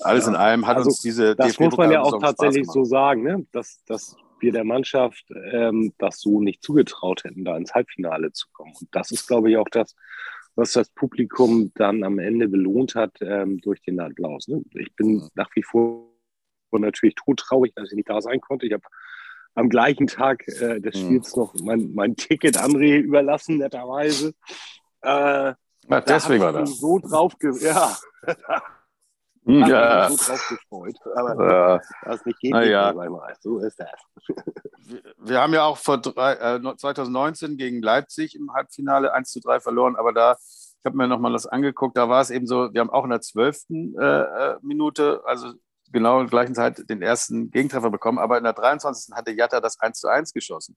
[0.00, 0.30] Alles ja.
[0.30, 1.36] in allem hat also, uns diese.
[1.36, 3.46] Das muss man ja auch tatsächlich so sagen, ne?
[3.52, 8.48] dass, dass wir der Mannschaft ähm, das so nicht zugetraut hätten, da ins Halbfinale zu
[8.52, 8.72] kommen.
[8.78, 9.94] Und das ist, glaube ich, auch das,
[10.54, 14.48] was das Publikum dann am Ende belohnt hat ähm, durch den Applaus.
[14.48, 14.62] Ne?
[14.74, 16.08] Ich bin nach wie vor
[16.72, 18.66] natürlich todtraurig, dass ich nicht da sein konnte.
[18.66, 18.84] Ich habe
[19.54, 21.04] am gleichen Tag äh, des hm.
[21.04, 24.34] Spiels noch mein, mein Ticket André überlassen, netterweise.
[25.02, 25.54] Äh,
[25.88, 26.78] Ach, deswegen war das.
[26.78, 27.96] So drauf, ja.
[28.44, 28.81] Hm,
[29.44, 30.08] ja.
[30.10, 30.96] so drauf gefreut.
[31.14, 31.80] Aber ja.
[32.04, 32.94] das nicht geht, ja.
[33.40, 33.90] so ist das.
[34.84, 39.40] Wir, wir haben ja auch vor drei, äh, 2019 gegen Leipzig im Halbfinale 1 zu
[39.40, 42.74] 3 verloren, aber da, ich habe mir nochmal das angeguckt, da war es eben so,
[42.74, 45.52] wir haben auch in der zwölften äh, äh Minute, also
[45.92, 49.14] genau in der gleichen Zeit den ersten Gegentreffer bekommen, aber in der 23.
[49.14, 50.76] hatte Jatta das 1 zu 1 geschossen.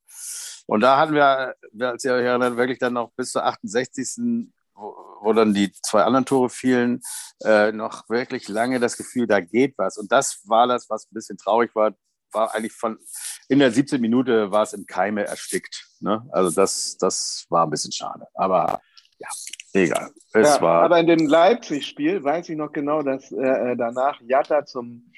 [0.68, 4.52] Und da hatten wir, als ihr euch erinnert, wirklich dann noch bis zur 68.
[4.76, 7.02] Wo, wo dann die zwei anderen Tore fielen,
[7.44, 9.98] äh, noch wirklich lange das Gefühl, da geht was.
[9.98, 11.94] Und das war das, was ein bisschen traurig war,
[12.32, 13.00] war eigentlich von,
[13.48, 15.88] in der 17 Minute war es im Keime erstickt.
[16.00, 16.28] Ne?
[16.32, 18.28] Also das, das war ein bisschen schade.
[18.34, 18.82] Aber
[19.18, 19.30] ja,
[19.74, 20.12] egal.
[20.34, 24.20] Es ja, war aber in dem Leipzig-Spiel weiß ich noch genau, dass äh, äh danach
[24.22, 25.12] Jatta zum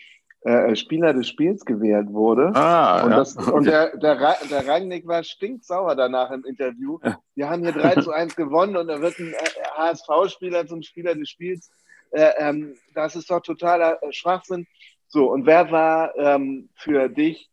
[0.48, 2.52] äh, Spieler des Spiels gewählt wurde.
[2.56, 3.18] Ah, und, ja.
[3.18, 7.00] das, und der, der, der Rangnick war stinksauer danach im Interview.
[7.36, 11.16] Wir haben hier 3 zu 1 gewonnen und da wird ein äh, HSV-Spieler zum Spieler
[11.16, 11.70] des Spiels.
[12.12, 14.66] Äh, ähm, das ist doch totaler äh, Schwachsinn.
[15.08, 17.50] So, und wer war ähm, für dich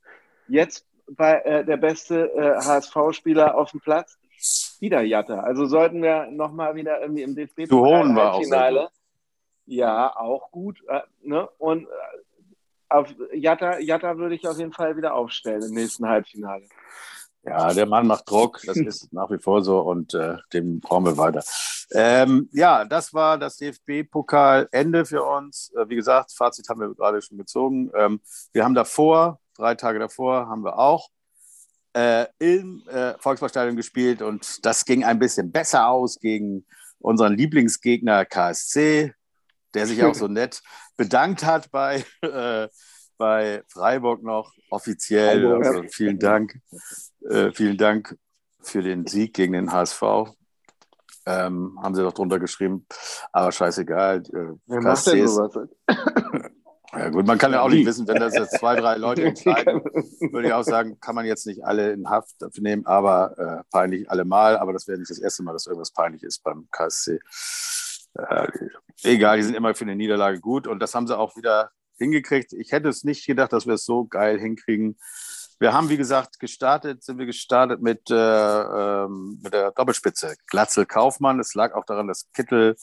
[0.46, 4.18] jetzt bei, äh, der beste HSV-Spieler auf dem Platz?
[4.80, 5.40] wieder Jatta.
[5.40, 8.88] Also sollten wir nochmal wieder irgendwie im dfb finale
[9.64, 10.82] Ja, auch gut.
[10.88, 11.48] Äh, ne?
[11.58, 11.88] Und äh,
[12.88, 16.64] auf Jatta, Jatta würde ich auf jeden Fall wieder aufstellen im nächsten Halbfinale.
[17.46, 21.04] Ja, der Mann macht Druck, das ist nach wie vor so und äh, dem brauchen
[21.04, 21.42] wir weiter.
[21.92, 25.72] Ähm, ja, das war das DFB-Pokal-Ende für uns.
[25.76, 27.90] Äh, wie gesagt, Fazit haben wir gerade schon gezogen.
[27.94, 28.20] Ähm,
[28.52, 31.08] wir haben davor, drei Tage davor, haben wir auch
[31.92, 36.66] äh, im äh, Volksparkstadion gespielt und das ging ein bisschen besser aus gegen
[36.98, 39.12] unseren Lieblingsgegner KSC,
[39.74, 40.62] der sich auch so nett
[40.96, 42.68] bedankt hat bei, äh,
[43.18, 45.46] bei Freiburg noch offiziell.
[45.62, 46.58] Also vielen Dank.
[47.28, 48.16] Äh, vielen Dank
[48.60, 50.02] für den Sieg gegen den HSV.
[51.26, 52.86] Ähm, haben sie doch drunter geschrieben.
[53.32, 54.18] Aber scheißegal.
[54.18, 55.68] Äh, Wer macht denn sowas?
[56.96, 59.82] Ja gut, man kann ja auch nicht wissen, wenn das jetzt zwei, drei Leute entscheiden,
[60.30, 64.08] würde ich auch sagen, kann man jetzt nicht alle in Haft nehmen, aber äh, peinlich
[64.10, 64.56] allemal.
[64.56, 67.18] Aber das wäre nicht das erste Mal, dass irgendwas peinlich ist beim KSC.
[68.14, 68.48] Äh,
[69.02, 72.52] egal, die sind immer für eine Niederlage gut und das haben sie auch wieder hingekriegt.
[72.52, 74.98] Ich hätte es nicht gedacht, dass wir es so geil hinkriegen.
[75.58, 80.34] Wir haben, wie gesagt, gestartet, sind wir gestartet mit, äh, ähm, mit der Doppelspitze.
[80.46, 81.38] Glatzel Kaufmann.
[81.40, 82.76] Es lag auch daran, dass Kittel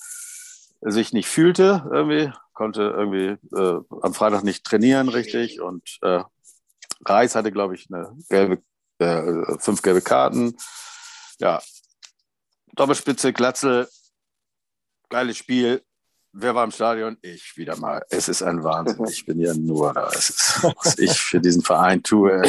[0.81, 6.23] sich nicht fühlte irgendwie, konnte irgendwie äh, am Freitag nicht trainieren richtig und äh,
[7.05, 8.63] Reis hatte, glaube ich, eine gelbe,
[8.99, 10.57] äh, fünf gelbe Karten.
[11.39, 11.61] Ja,
[12.73, 13.87] Doppelspitze, Glatzel,
[15.11, 15.83] geiles Spiel.
[16.33, 17.17] Wer war im Stadion?
[17.21, 18.03] Ich wieder mal.
[18.09, 19.05] Es ist ein Wahnsinn.
[19.05, 20.07] Ich bin ja nur da.
[20.07, 22.41] Es ist, was ich für diesen Verein tue.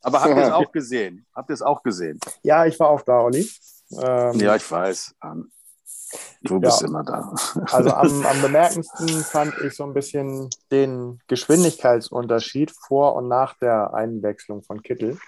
[0.00, 1.26] Aber habt ihr es auch gesehen?
[1.34, 2.18] Habt ihr es auch gesehen?
[2.42, 3.48] Ja, ich war auch da, Olli.
[3.92, 5.14] Ähm, ja, ich weiß.
[6.42, 6.88] Du bist ja.
[6.88, 7.34] immer da.
[7.70, 13.92] Also am, am bemerkendsten fand ich so ein bisschen den Geschwindigkeitsunterschied vor und nach der
[13.92, 15.18] Einwechslung von Kittel.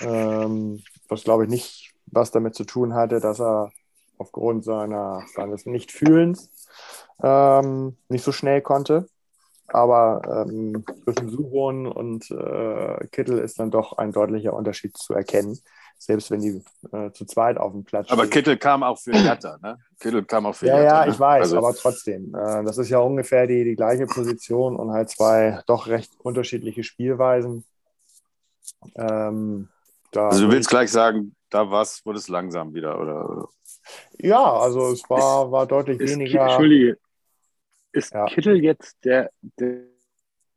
[0.00, 3.72] Ähm, was glaube ich nicht was damit zu tun hatte, dass er
[4.18, 6.50] aufgrund seiner, seines Nichtfühlens
[7.22, 9.08] ähm, nicht so schnell konnte.
[9.68, 15.58] Aber ähm, zwischen Suwon und äh, Kittel ist dann doch ein deutlicher Unterschied zu erkennen
[15.98, 18.18] selbst wenn die äh, zu zweit auf dem Platz stehen.
[18.18, 19.78] Aber Kittel kam auch für Jatta, ne?
[19.98, 21.12] Kittel kam auch für Ja, Jatta, ja, ne?
[21.12, 21.58] ich weiß, also.
[21.58, 22.34] aber trotzdem.
[22.34, 26.84] Äh, das ist ja ungefähr die, die gleiche Position und halt zwei doch recht unterschiedliche
[26.84, 27.64] Spielweisen.
[28.96, 29.68] Ähm,
[30.14, 33.48] also du willst gleich sagen, da war's, wurde es langsam wieder, oder?
[34.18, 36.42] Ja, also es war, war deutlich ist, weniger.
[36.42, 36.98] Entschuldige,
[37.92, 38.26] ist ja.
[38.26, 39.82] Kittel jetzt der, der,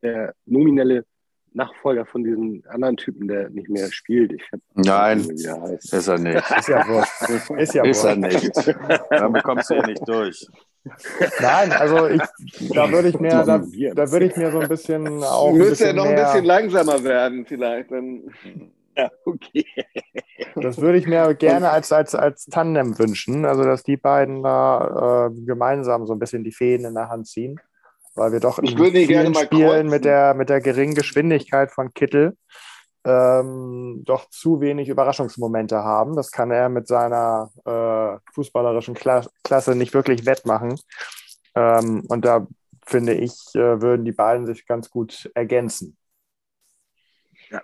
[0.02, 1.06] der nominelle
[1.54, 4.32] Nachfolger von diesem anderen Typen, der nicht mehr spielt.
[4.34, 6.52] Ich hab, Nein, ist er nicht.
[6.52, 7.50] Ist ja wurscht.
[7.58, 8.52] Ist, ja ist er nicht.
[9.10, 10.48] Dann bekommst du ja nicht durch.
[11.42, 12.22] Nein, also ich,
[12.74, 15.52] da würde ich mir, da, da würde ich mir so ein bisschen auch.
[15.52, 17.92] Müsste er noch ein bisschen langsamer werden, vielleicht.
[17.92, 18.24] Dann.
[18.98, 19.66] Ja, okay.
[20.56, 25.28] Das würde ich mir gerne als, als, als Tandem wünschen, also dass die beiden da
[25.28, 27.60] äh, gemeinsam so ein bisschen die Fäden in der Hand ziehen,
[28.16, 32.38] weil wir doch in vielen Spielen mit der, mit der geringen Geschwindigkeit von Kittel
[33.08, 36.16] ähm, doch zu wenig Überraschungsmomente haben.
[36.16, 40.80] Das kann er mit seiner äh, fußballerischen Kla Klasse nicht wirklich wettmachen.
[41.56, 42.48] Ähm, und da
[42.86, 45.98] finde ich, äh, würden die beiden sich ganz gut ergänzen.
[47.50, 47.62] Ja,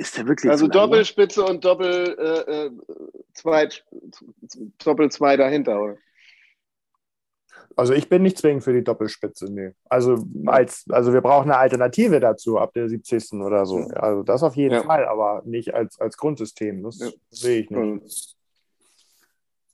[0.00, 2.70] ist der wirklich Also Doppelspitze und Doppel, äh, äh
[3.34, 3.68] zwei,
[4.82, 5.96] Doppel zwei dahinter, oder?
[7.76, 9.72] Also ich bin nicht zwingend für die Doppelspitze, nee.
[9.88, 13.40] Also als, also wir brauchen eine Alternative dazu ab der 70.
[13.40, 13.76] oder so.
[13.94, 14.82] Also das auf jeden ja.
[14.82, 16.82] Fall, aber nicht als, als Grundsystem.
[16.82, 17.08] Das ja.
[17.30, 18.36] sehe ich nicht.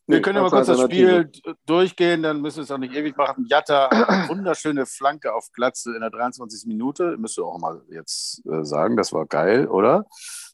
[0.07, 1.31] Wir können ja mal kurz das Spiel
[1.66, 3.47] durchgehen, dann müssen wir es auch nicht ewig machen.
[3.49, 3.90] Jatta,
[4.29, 6.66] wunderschöne Flanke auf Glatze in der 23.
[6.66, 7.16] Minute.
[7.19, 10.07] Müsst ihr auch mal jetzt äh, sagen, das war geil, oder?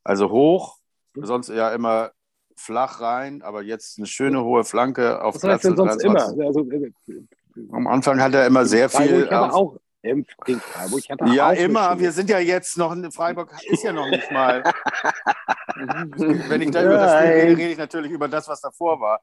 [0.04, 0.78] Also hoch,
[1.14, 2.12] sonst ja immer
[2.56, 5.70] flach rein, aber jetzt eine schöne hohe Flanke auf Was Glatze.
[5.70, 6.36] Was sonst 23.
[6.36, 6.46] immer?
[6.46, 9.28] Also, äh, Am Anfang hat er immer sehr viel.
[9.28, 11.98] Auch, im Freiburg Ja, immer.
[11.98, 14.62] Wir sind ja jetzt noch, Freiburg ist ja noch nicht mal.
[15.76, 19.20] Wenn ich da über das Spiel rede, rede ich natürlich über das, was davor war.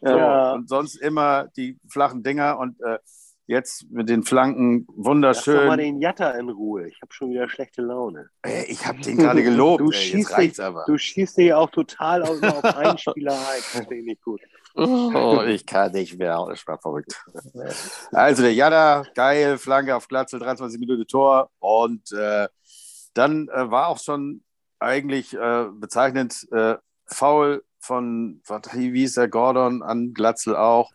[0.00, 0.50] Ja.
[0.50, 2.98] So, und sonst immer die flachen Dinger und äh,
[3.46, 5.54] jetzt mit den Flanken wunderschön.
[5.54, 6.88] Lass doch mal den Jatta in Ruhe.
[6.88, 8.30] Ich habe schon wieder schlechte Laune.
[8.42, 9.80] Ey, ich habe den gerade gelobt.
[9.80, 10.84] Du, ey, schießt dich, aber.
[10.86, 13.56] du schießt dich auch total auf, auf Einspielerei.
[13.56, 14.40] Das finde ich nicht gut.
[14.74, 16.46] Oh, ich kann nicht mehr.
[16.52, 17.24] Ich war verrückt.
[18.12, 21.50] Also der Jada, geil, Flanke auf Glatzel, 23 Minuten Tor.
[21.58, 22.48] Und äh,
[23.14, 24.42] dann äh, war auch schon
[24.80, 28.40] eigentlich äh, bezeichnend äh, faul von,
[28.72, 30.90] wie ist der Gordon an Glatzel auch.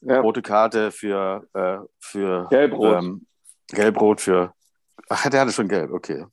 [0.00, 0.20] Ja.
[0.20, 3.02] Rote Karte für, äh, für Gelbrot.
[3.02, 3.26] Ähm,
[3.68, 4.52] Gelbrot für.
[5.08, 6.24] Ach, der hatte schon gelb, okay.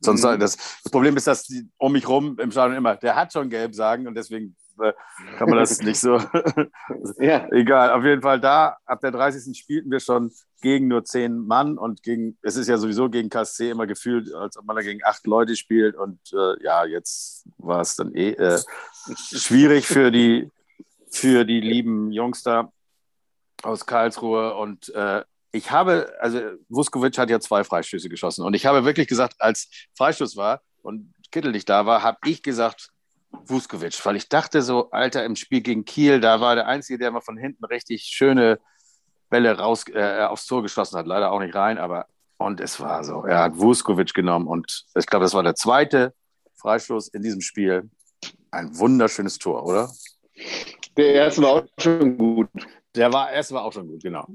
[0.00, 0.38] Sonst mhm.
[0.38, 3.48] das, das Problem ist, dass die um mich rum im Stadion immer, der hat schon
[3.48, 4.56] gelb sagen und deswegen
[5.38, 6.20] kann man das nicht so.
[7.18, 7.48] ja.
[7.50, 9.56] Egal, auf jeden Fall da, ab der 30.
[9.58, 10.32] spielten wir schon
[10.64, 14.56] gegen nur zehn Mann und gegen, es ist ja sowieso gegen KSC immer gefühlt, als
[14.56, 18.30] ob man da gegen acht Leute spielt und äh, ja, jetzt war es dann eh
[18.30, 18.58] äh,
[19.14, 20.50] schwierig für die,
[21.10, 22.72] für die lieben Jungs da
[23.62, 28.64] aus Karlsruhe und äh, ich habe, also Vuskovic hat ja zwei Freistöße geschossen und ich
[28.64, 32.90] habe wirklich gesagt, als Freistoß war und Kittel nicht da war, habe ich gesagt,
[33.46, 37.10] Vuskovic, weil ich dachte so, Alter, im Spiel gegen Kiel, da war der Einzige, der
[37.10, 38.58] mal von hinten richtig schöne
[39.30, 41.06] Bälle raus, äh, aufs Tor geschossen hat.
[41.06, 43.24] Leider auch nicht rein, aber und es war so.
[43.24, 46.14] Er hat Vuskovic genommen und ich glaube, das war der zweite
[46.56, 47.90] Freistoß in diesem Spiel.
[48.50, 49.90] Ein wunderschönes Tor, oder?
[50.96, 52.48] Der erste war auch schon gut.
[52.94, 54.26] Der war, erste war auch schon gut, genau.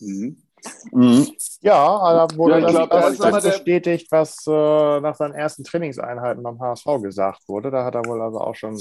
[0.00, 0.42] Mhm.
[0.92, 1.30] Mhm.
[1.60, 6.42] Ja, da wurde ja, das, glaub, das, das bestätigt, was äh, nach seinen ersten Trainingseinheiten
[6.42, 7.70] beim HSV gesagt wurde.
[7.70, 8.78] Da hat er wohl also auch schon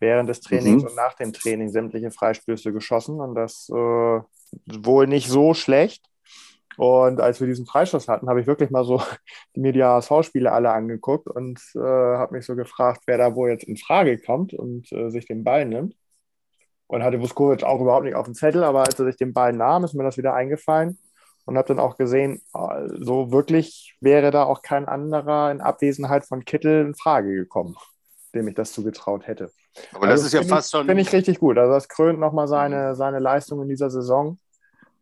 [0.00, 0.90] während des Trainings mhm.
[0.90, 4.20] und nach dem Training sämtliche Freistöße geschossen und das äh,
[4.66, 6.04] wohl nicht so schlecht.
[6.76, 9.00] Und als wir diesen Freistoß hatten, habe ich wirklich mal so
[9.54, 13.64] mir die HSV-Spiele alle angeguckt und äh, habe mich so gefragt, wer da wohl jetzt
[13.64, 15.94] in Frage kommt und äh, sich den Ball nimmt.
[16.86, 19.52] Und hatte Vuskovic auch überhaupt nicht auf dem Zettel, aber als er sich den Ball
[19.52, 20.98] nahm, ist mir das wieder eingefallen
[21.46, 26.26] und habe dann auch gesehen, äh, so wirklich wäre da auch kein anderer in Abwesenheit
[26.26, 27.76] von Kittel in Frage gekommen,
[28.34, 29.50] dem ich das zugetraut hätte.
[29.92, 30.86] Aber also das ist ja fast ich, schon.
[30.86, 31.58] Finde ich richtig gut.
[31.58, 32.94] Also, das krönt nochmal seine, mhm.
[32.94, 34.38] seine Leistung in dieser Saison.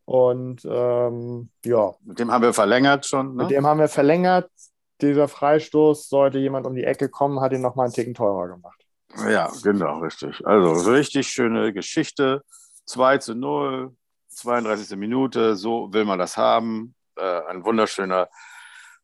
[0.05, 1.95] Und ähm, ja.
[2.03, 3.37] Mit dem haben wir verlängert schon.
[3.37, 3.43] Ne?
[3.45, 4.51] Mit dem haben wir verlängert.
[5.01, 8.82] Dieser Freistoß, sollte jemand um die Ecke kommen, hat ihn nochmal einen Ticken teurer gemacht.
[9.29, 10.47] Ja, genau, richtig.
[10.47, 12.43] Also richtig schöne Geschichte.
[12.87, 13.95] 2 zu 0,
[14.29, 14.97] 32.
[14.97, 16.95] Minute, so will man das haben.
[17.17, 18.29] Äh, ein wunderschöner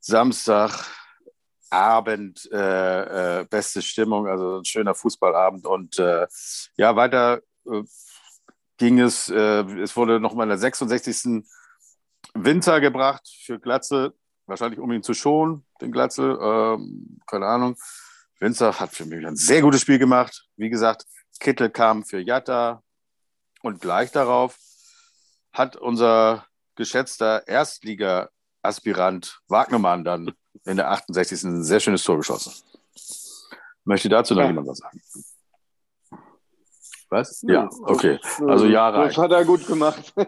[0.01, 5.67] Samstagabend, äh, äh, beste Stimmung, also ein schöner Fußballabend.
[5.67, 6.27] Und äh,
[6.77, 7.83] ja, weiter äh,
[8.79, 11.45] ging es, äh, es wurde nochmal in der 66.
[12.35, 14.15] Winter gebracht für Glatze,
[14.47, 17.77] wahrscheinlich um ihn zu schonen, den Glatze, ähm, keine Ahnung.
[18.41, 20.47] Winzer hat für mich ein sehr gutes Spiel gemacht.
[20.57, 21.07] Wie gesagt,
[21.41, 22.83] Kittel kam für Jatta
[23.63, 24.59] und gleich darauf
[25.53, 30.33] hat unser geschätzter Erstliga-Aspirant Wagnermann dann
[30.65, 31.43] in der 68.
[31.45, 32.53] ein sehr schönes Tor geschossen.
[33.85, 34.49] Möchte dazu noch ja.
[34.49, 35.03] jemand was sagen?
[37.11, 37.43] Was?
[37.43, 38.21] Ja, okay.
[38.47, 39.07] Also Jahre.
[39.07, 40.13] Das hat er gut gemacht.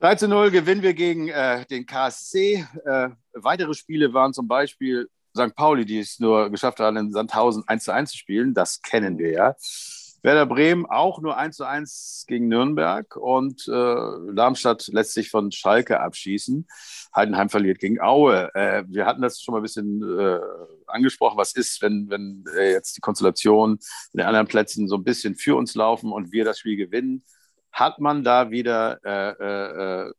[0.00, 2.66] 3 zu 0 gewinnen wir gegen äh, den KSC.
[2.84, 5.54] Äh, weitere Spiele waren zum Beispiel St.
[5.54, 8.54] Pauli, die es nur geschafft haben, in Sandhausen 1 zu 1 zu spielen.
[8.54, 9.54] Das kennen wir ja.
[10.22, 15.52] Werder Bremen auch nur 1 zu 1 gegen Nürnberg und äh, Darmstadt lässt sich von
[15.52, 16.66] Schalke abschießen.
[17.14, 18.52] Heidenheim verliert gegen Aue.
[18.54, 20.40] Äh, wir hatten das schon mal ein bisschen äh,
[20.86, 21.38] angesprochen.
[21.38, 23.78] Was ist, wenn, wenn äh, jetzt die Konstellation
[24.12, 27.22] in den anderen Plätzen so ein bisschen für uns laufen und wir das Spiel gewinnen?
[27.70, 30.12] Hat man da wieder äh, äh,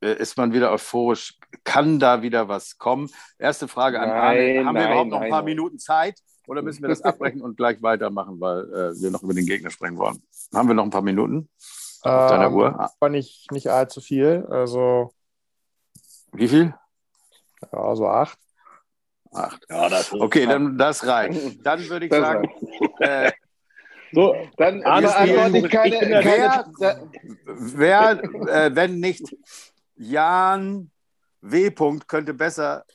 [0.00, 1.38] ist man wieder euphorisch?
[1.64, 3.10] Kann da wieder was kommen?
[3.38, 4.64] Erste Frage an nein, Arne.
[4.66, 5.56] Haben nein, wir überhaupt noch ein paar nein.
[5.56, 9.34] Minuten Zeit oder müssen wir das abbrechen und gleich weitermachen, weil äh, wir noch über
[9.34, 10.22] den Gegner sprechen wollen?
[10.54, 11.48] Haben wir noch ein paar Minuten
[12.02, 12.80] auf ähm, deiner Uhr?
[12.80, 14.46] Aber nicht, nicht allzu viel.
[14.48, 15.12] Also.
[16.32, 16.74] Wie viel?
[17.72, 18.38] Ja, so acht.
[19.32, 19.64] Acht.
[19.68, 21.64] Ja, das okay, dann das reicht.
[21.64, 22.50] Dann würde ich das sagen,
[22.98, 23.30] äh,
[24.12, 26.20] so, dann beantworte ich keine.
[26.20, 27.10] keine
[27.44, 29.36] wer, äh, wenn nicht
[30.00, 30.90] Jan
[31.42, 31.70] W.
[32.06, 32.86] könnte besser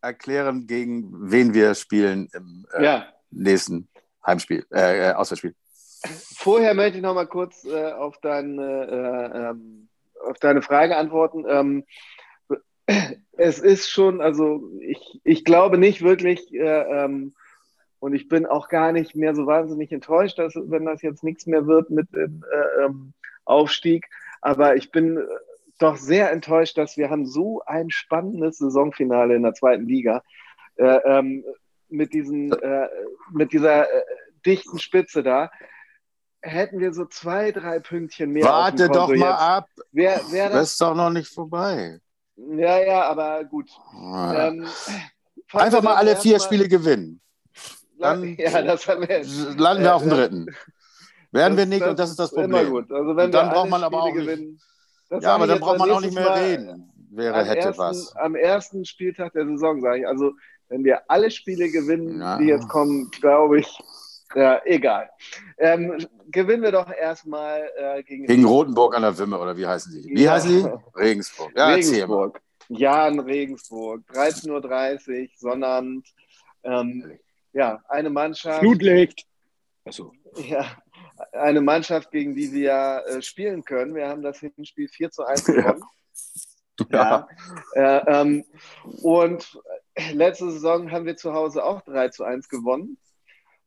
[0.00, 3.06] erklären, gegen wen wir spielen im äh, ja.
[3.30, 3.88] nächsten
[4.26, 5.54] Heimspiel, äh, äh, Auswärtsspiel.
[6.36, 9.88] Vorher möchte ich noch mal kurz äh, auf, dein, äh, ähm,
[10.26, 11.44] auf deine Frage antworten.
[11.46, 11.84] Ähm,
[13.32, 17.34] es ist schon, also ich, ich glaube nicht wirklich, äh, ähm,
[17.98, 21.46] und ich bin auch gar nicht mehr so wahnsinnig enttäuscht, dass, wenn das jetzt nichts
[21.46, 23.12] mehr wird mit dem äh, ähm,
[23.44, 24.08] Aufstieg.
[24.42, 25.22] Aber ich bin äh,
[25.84, 30.22] doch sehr enttäuscht, dass wir haben so ein spannendes Saisonfinale in der zweiten Liga
[30.76, 31.44] äh, ähm,
[31.88, 32.88] mit, diesen, äh,
[33.32, 34.02] mit dieser äh,
[34.44, 35.50] dichten Spitze da.
[36.42, 38.44] Hätten wir so zwei, drei Pünktchen mehr.
[38.44, 39.66] Warte doch mal jetzt, ab.
[39.92, 41.98] Wär, wär das, das ist doch noch nicht vorbei.
[42.36, 43.70] Ja, ja, aber gut.
[43.94, 44.48] Ja.
[44.48, 44.66] Ähm,
[45.52, 47.20] Einfach mal alle vier Spiele gewinnen.
[47.98, 49.22] Dann ja, das haben wir,
[49.56, 50.46] landen wir auf dem dritten.
[51.30, 52.50] Werden wir nicht das und das ist das Problem.
[52.50, 52.92] Immer gut.
[52.92, 54.64] Also wenn dann braucht man aber auch gewinnen, nicht,
[55.20, 56.90] Ja, aber dann braucht man auch nicht mehr reden.
[57.10, 58.16] Wäre hätte ersten, was.
[58.16, 60.08] Am ersten Spieltag der Saison sage ich.
[60.08, 60.32] Also
[60.68, 62.38] wenn wir alle Spiele gewinnen, ja.
[62.38, 63.78] die jetzt kommen, glaube ich,
[64.34, 65.10] ja, egal.
[65.58, 68.26] Ähm, gewinnen wir doch erstmal äh, gegen.
[68.26, 70.04] Gegen Rotenburg an der Wimme, oder wie heißen sie?
[70.04, 70.32] Wie ja.
[70.32, 70.70] heißen sie?
[70.96, 71.52] Regensburg.
[71.56, 72.40] Ja, Regensburg.
[72.68, 74.02] Ja, in Regensburg.
[74.12, 76.08] 13.30 Uhr, Sonnabend.
[76.64, 77.18] Ähm,
[77.52, 78.60] ja, eine Mannschaft.
[78.60, 79.26] Flutlicht.
[79.84, 80.12] Achso.
[80.48, 80.66] Ja,
[81.34, 83.94] eine Mannschaft, gegen die wir äh, spielen können.
[83.94, 85.82] Wir haben das Hinspiel 4 zu 1 gewonnen.
[86.90, 87.28] Ja.
[87.74, 87.98] ja.
[87.98, 88.44] Äh, ähm,
[89.02, 89.60] und
[90.12, 92.98] letzte Saison haben wir zu Hause auch 3 zu 1 gewonnen.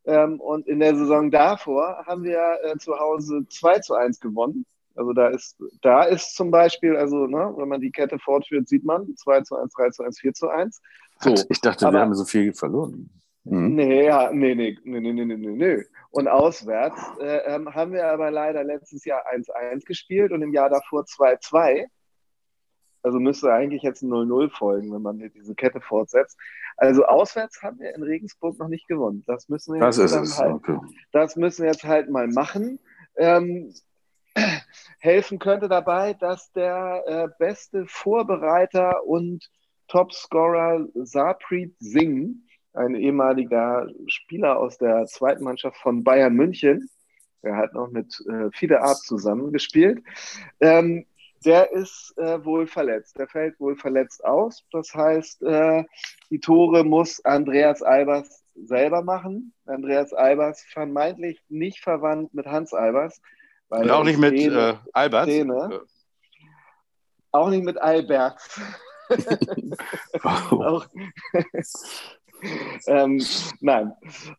[0.05, 4.65] Ähm, und in der Saison davor haben wir äh, zu Hause 2 zu 1 gewonnen.
[4.95, 8.83] Also da ist, da ist zum Beispiel, also ne, wenn man die Kette fortführt, sieht
[8.83, 10.81] man 2 zu 1, 3 zu 1, 4 zu 1.
[11.19, 13.09] So, ich dachte, Aber, wir haben so viel verloren.
[13.43, 13.75] Mhm.
[13.75, 15.83] Nee, ja, nee, nee, nee, nee, nee, nee, nee.
[16.17, 20.67] Und auswärts äh, ähm, haben wir aber leider letztes Jahr 1-1 gespielt und im Jahr
[20.67, 21.85] davor 2-2.
[23.03, 26.35] Also müsste eigentlich jetzt ein 0-0 folgen, wenn man diese Kette fortsetzt.
[26.75, 29.25] Also auswärts haben wir in Regensburg noch nicht gewonnen.
[29.27, 30.79] Das müssen wir das jetzt, halt, okay.
[31.11, 32.79] das müssen wir jetzt halt mal machen.
[33.15, 33.71] Ähm,
[34.97, 39.47] helfen könnte dabei, dass der äh, beste Vorbereiter und
[39.87, 42.37] Topscorer Sarpreet Singh
[42.77, 46.89] ein ehemaliger Spieler aus der zweiten Mannschaft von Bayern München.
[47.43, 50.03] Der hat noch mit äh, Fide Art zusammengespielt.
[50.59, 51.05] Ähm,
[51.45, 53.17] der ist äh, wohl verletzt.
[53.17, 54.65] Der fällt wohl verletzt aus.
[54.71, 55.83] Das heißt, äh,
[56.29, 59.53] die Tore muss Andreas Albers selber machen.
[59.65, 63.21] Andreas Albers vermeintlich nicht verwandt mit Hans Albers.
[63.69, 65.25] Und auch nicht mit äh, Albers?
[65.25, 65.81] Szene,
[67.31, 68.41] auch nicht mit Albert.
[70.23, 70.85] auch,
[72.87, 73.23] ähm,
[73.59, 73.93] nein.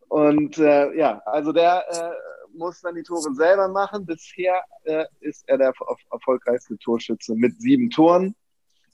[0.07, 4.05] Und äh, ja, also der äh, muss dann die Tore selber machen.
[4.05, 5.73] Bisher äh, ist er der
[6.11, 8.35] erfolgreichste Torschütze mit sieben Toren.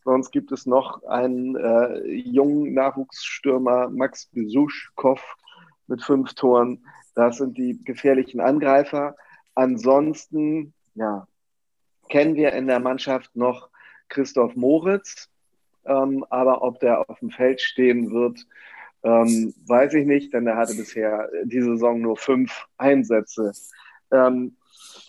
[0.04, 5.20] Sonst gibt es noch einen äh, jungen Nachwuchsstürmer, Max Besuschkow,
[5.88, 6.86] mit fünf Toren.
[7.16, 9.16] Das sind die gefährlichen Angreifer.
[9.56, 11.28] Ansonsten, ja,
[12.10, 13.70] kennen wir in der Mannschaft noch
[14.10, 15.30] Christoph Moritz.
[15.86, 18.46] Ähm, aber ob der auf dem Feld stehen wird,
[19.06, 23.52] ähm, weiß ich nicht, denn er hatte bisher diese Saison nur fünf Einsätze.
[24.12, 24.58] Ähm,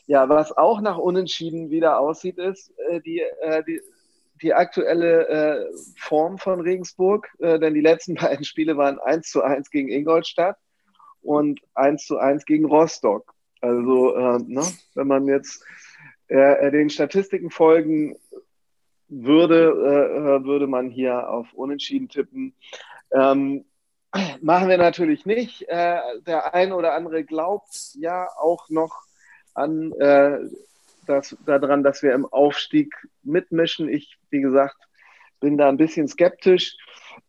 [0.06, 3.80] ja, was auch nach Unentschieden wieder aussieht, ist äh, die, äh, die,
[4.42, 5.66] die aktuelle äh,
[5.96, 10.58] Form von Regensburg, äh, denn die letzten beiden Spiele waren 1 zu 1 gegen Ingolstadt
[11.22, 13.32] und 1 zu 1 gegen Rostock.
[13.62, 14.62] Also, äh, ne,
[14.94, 15.64] wenn man jetzt
[16.28, 18.16] äh, den Statistiken folgen
[19.08, 22.56] würde, würde man hier auf Unentschieden tippen.
[23.12, 23.64] Ähm,
[24.40, 25.68] Machen wir natürlich nicht.
[25.68, 29.02] Äh, der ein oder andere glaubt ja auch noch
[29.54, 30.38] an äh,
[31.06, 33.88] dass, daran, dass wir im Aufstieg mitmischen.
[33.88, 34.76] Ich, wie gesagt,
[35.40, 36.76] bin da ein bisschen skeptisch.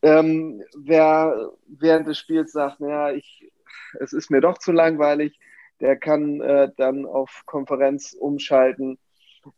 [0.01, 3.51] Ähm, wer während des Spiels sagt, naja, ich,
[3.99, 5.39] es ist mir doch zu langweilig,
[5.79, 8.97] der kann äh, dann auf Konferenz umschalten.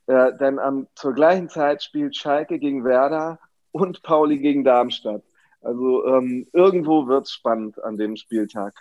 [0.07, 3.39] Äh, denn am, zur gleichen Zeit spielt Schalke gegen Werder
[3.71, 5.23] und Pauli gegen Darmstadt.
[5.61, 8.73] Also ähm, irgendwo wird es spannend an dem Spieltag.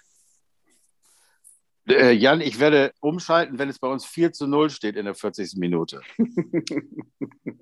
[1.88, 5.14] Äh, Jan, ich werde umschalten, wenn es bei uns 4 zu 0 steht in der
[5.14, 5.56] 40.
[5.56, 6.00] Minute.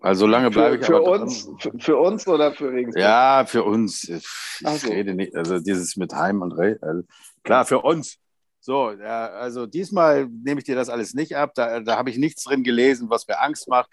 [0.01, 3.03] Also lange bleibe ich für aber uns, für, für, uns oder für Regensburg?
[3.03, 4.05] Ja, für uns.
[4.09, 4.25] Ich
[4.61, 4.89] so.
[4.89, 7.03] rede nicht, also dieses mit Heim und Re also,
[7.43, 8.19] klar, für uns.
[8.67, 11.53] So, ja, also diesmal nehme ich dir das alles nicht ab.
[11.55, 13.91] Da, da habe ich nichts drin gelesen, was mir Angst macht.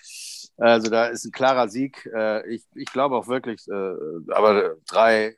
[0.57, 2.09] Also da ist ein klarer Sieg.
[2.13, 5.35] Äh, ich, ich glaube auch wirklich, äh, aber 3-0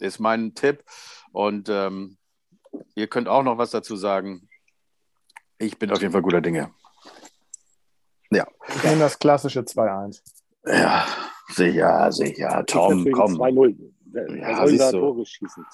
[0.00, 0.82] ist mein Tipp.
[1.30, 2.18] Und ähm,
[2.94, 4.48] Ihr könnt auch noch was dazu sagen.
[5.58, 6.70] Ich bin auf jeden Fall guter Dinge.
[8.30, 8.46] Ja.
[8.68, 10.20] Ich nehme das klassische 2-1.
[10.66, 11.06] Ja,
[11.48, 12.64] sicher, sicher.
[12.66, 13.34] Tom, komm.
[13.34, 13.91] 2-0.
[14.12, 15.24] Ja, siehst du.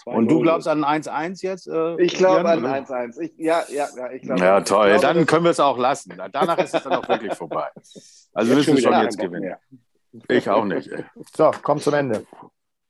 [0.04, 1.66] Und du glaubst an 1-1 jetzt?
[1.66, 3.32] Äh, ich glaube an 1-1.
[3.36, 4.40] Ja, ja, ja, ich glaube.
[4.40, 4.88] Ja, toll.
[4.88, 6.14] Glaube, dann können wir es auch lassen.
[6.32, 7.68] Danach ist es dann auch wirklich vorbei.
[8.32, 9.54] Also müssen wir schon jetzt gewinnen.
[10.28, 10.88] Ich auch nicht.
[10.88, 11.04] Ey.
[11.36, 12.26] So, komm zum Ende.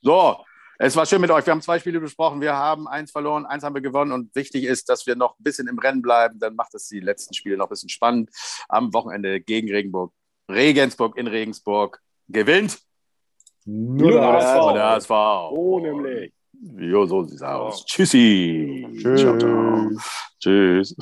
[0.02, 0.36] So,
[0.78, 1.44] es war schön mit euch.
[1.44, 2.40] Wir haben zwei Spiele besprochen.
[2.40, 4.12] Wir haben eins verloren, eins haben wir gewonnen.
[4.12, 6.38] Und wichtig ist, dass wir noch ein bisschen im Rennen bleiben.
[6.38, 8.30] Dann macht es die letzten Spiele noch ein bisschen spannend.
[8.68, 10.12] Am Wochenende gegen Regenburg.
[10.48, 12.78] Regensburg in Regensburg gewinnt.
[13.70, 14.72] Nur der HSV.
[14.72, 15.10] Der HSV.
[15.50, 16.32] Oh, nämlich.
[16.78, 17.84] Jo, so sieht es aus.
[17.84, 18.86] Tschüssi.
[18.96, 19.20] Tschüss.
[19.20, 19.90] Ciao, ciao.
[20.40, 20.96] Tschüss.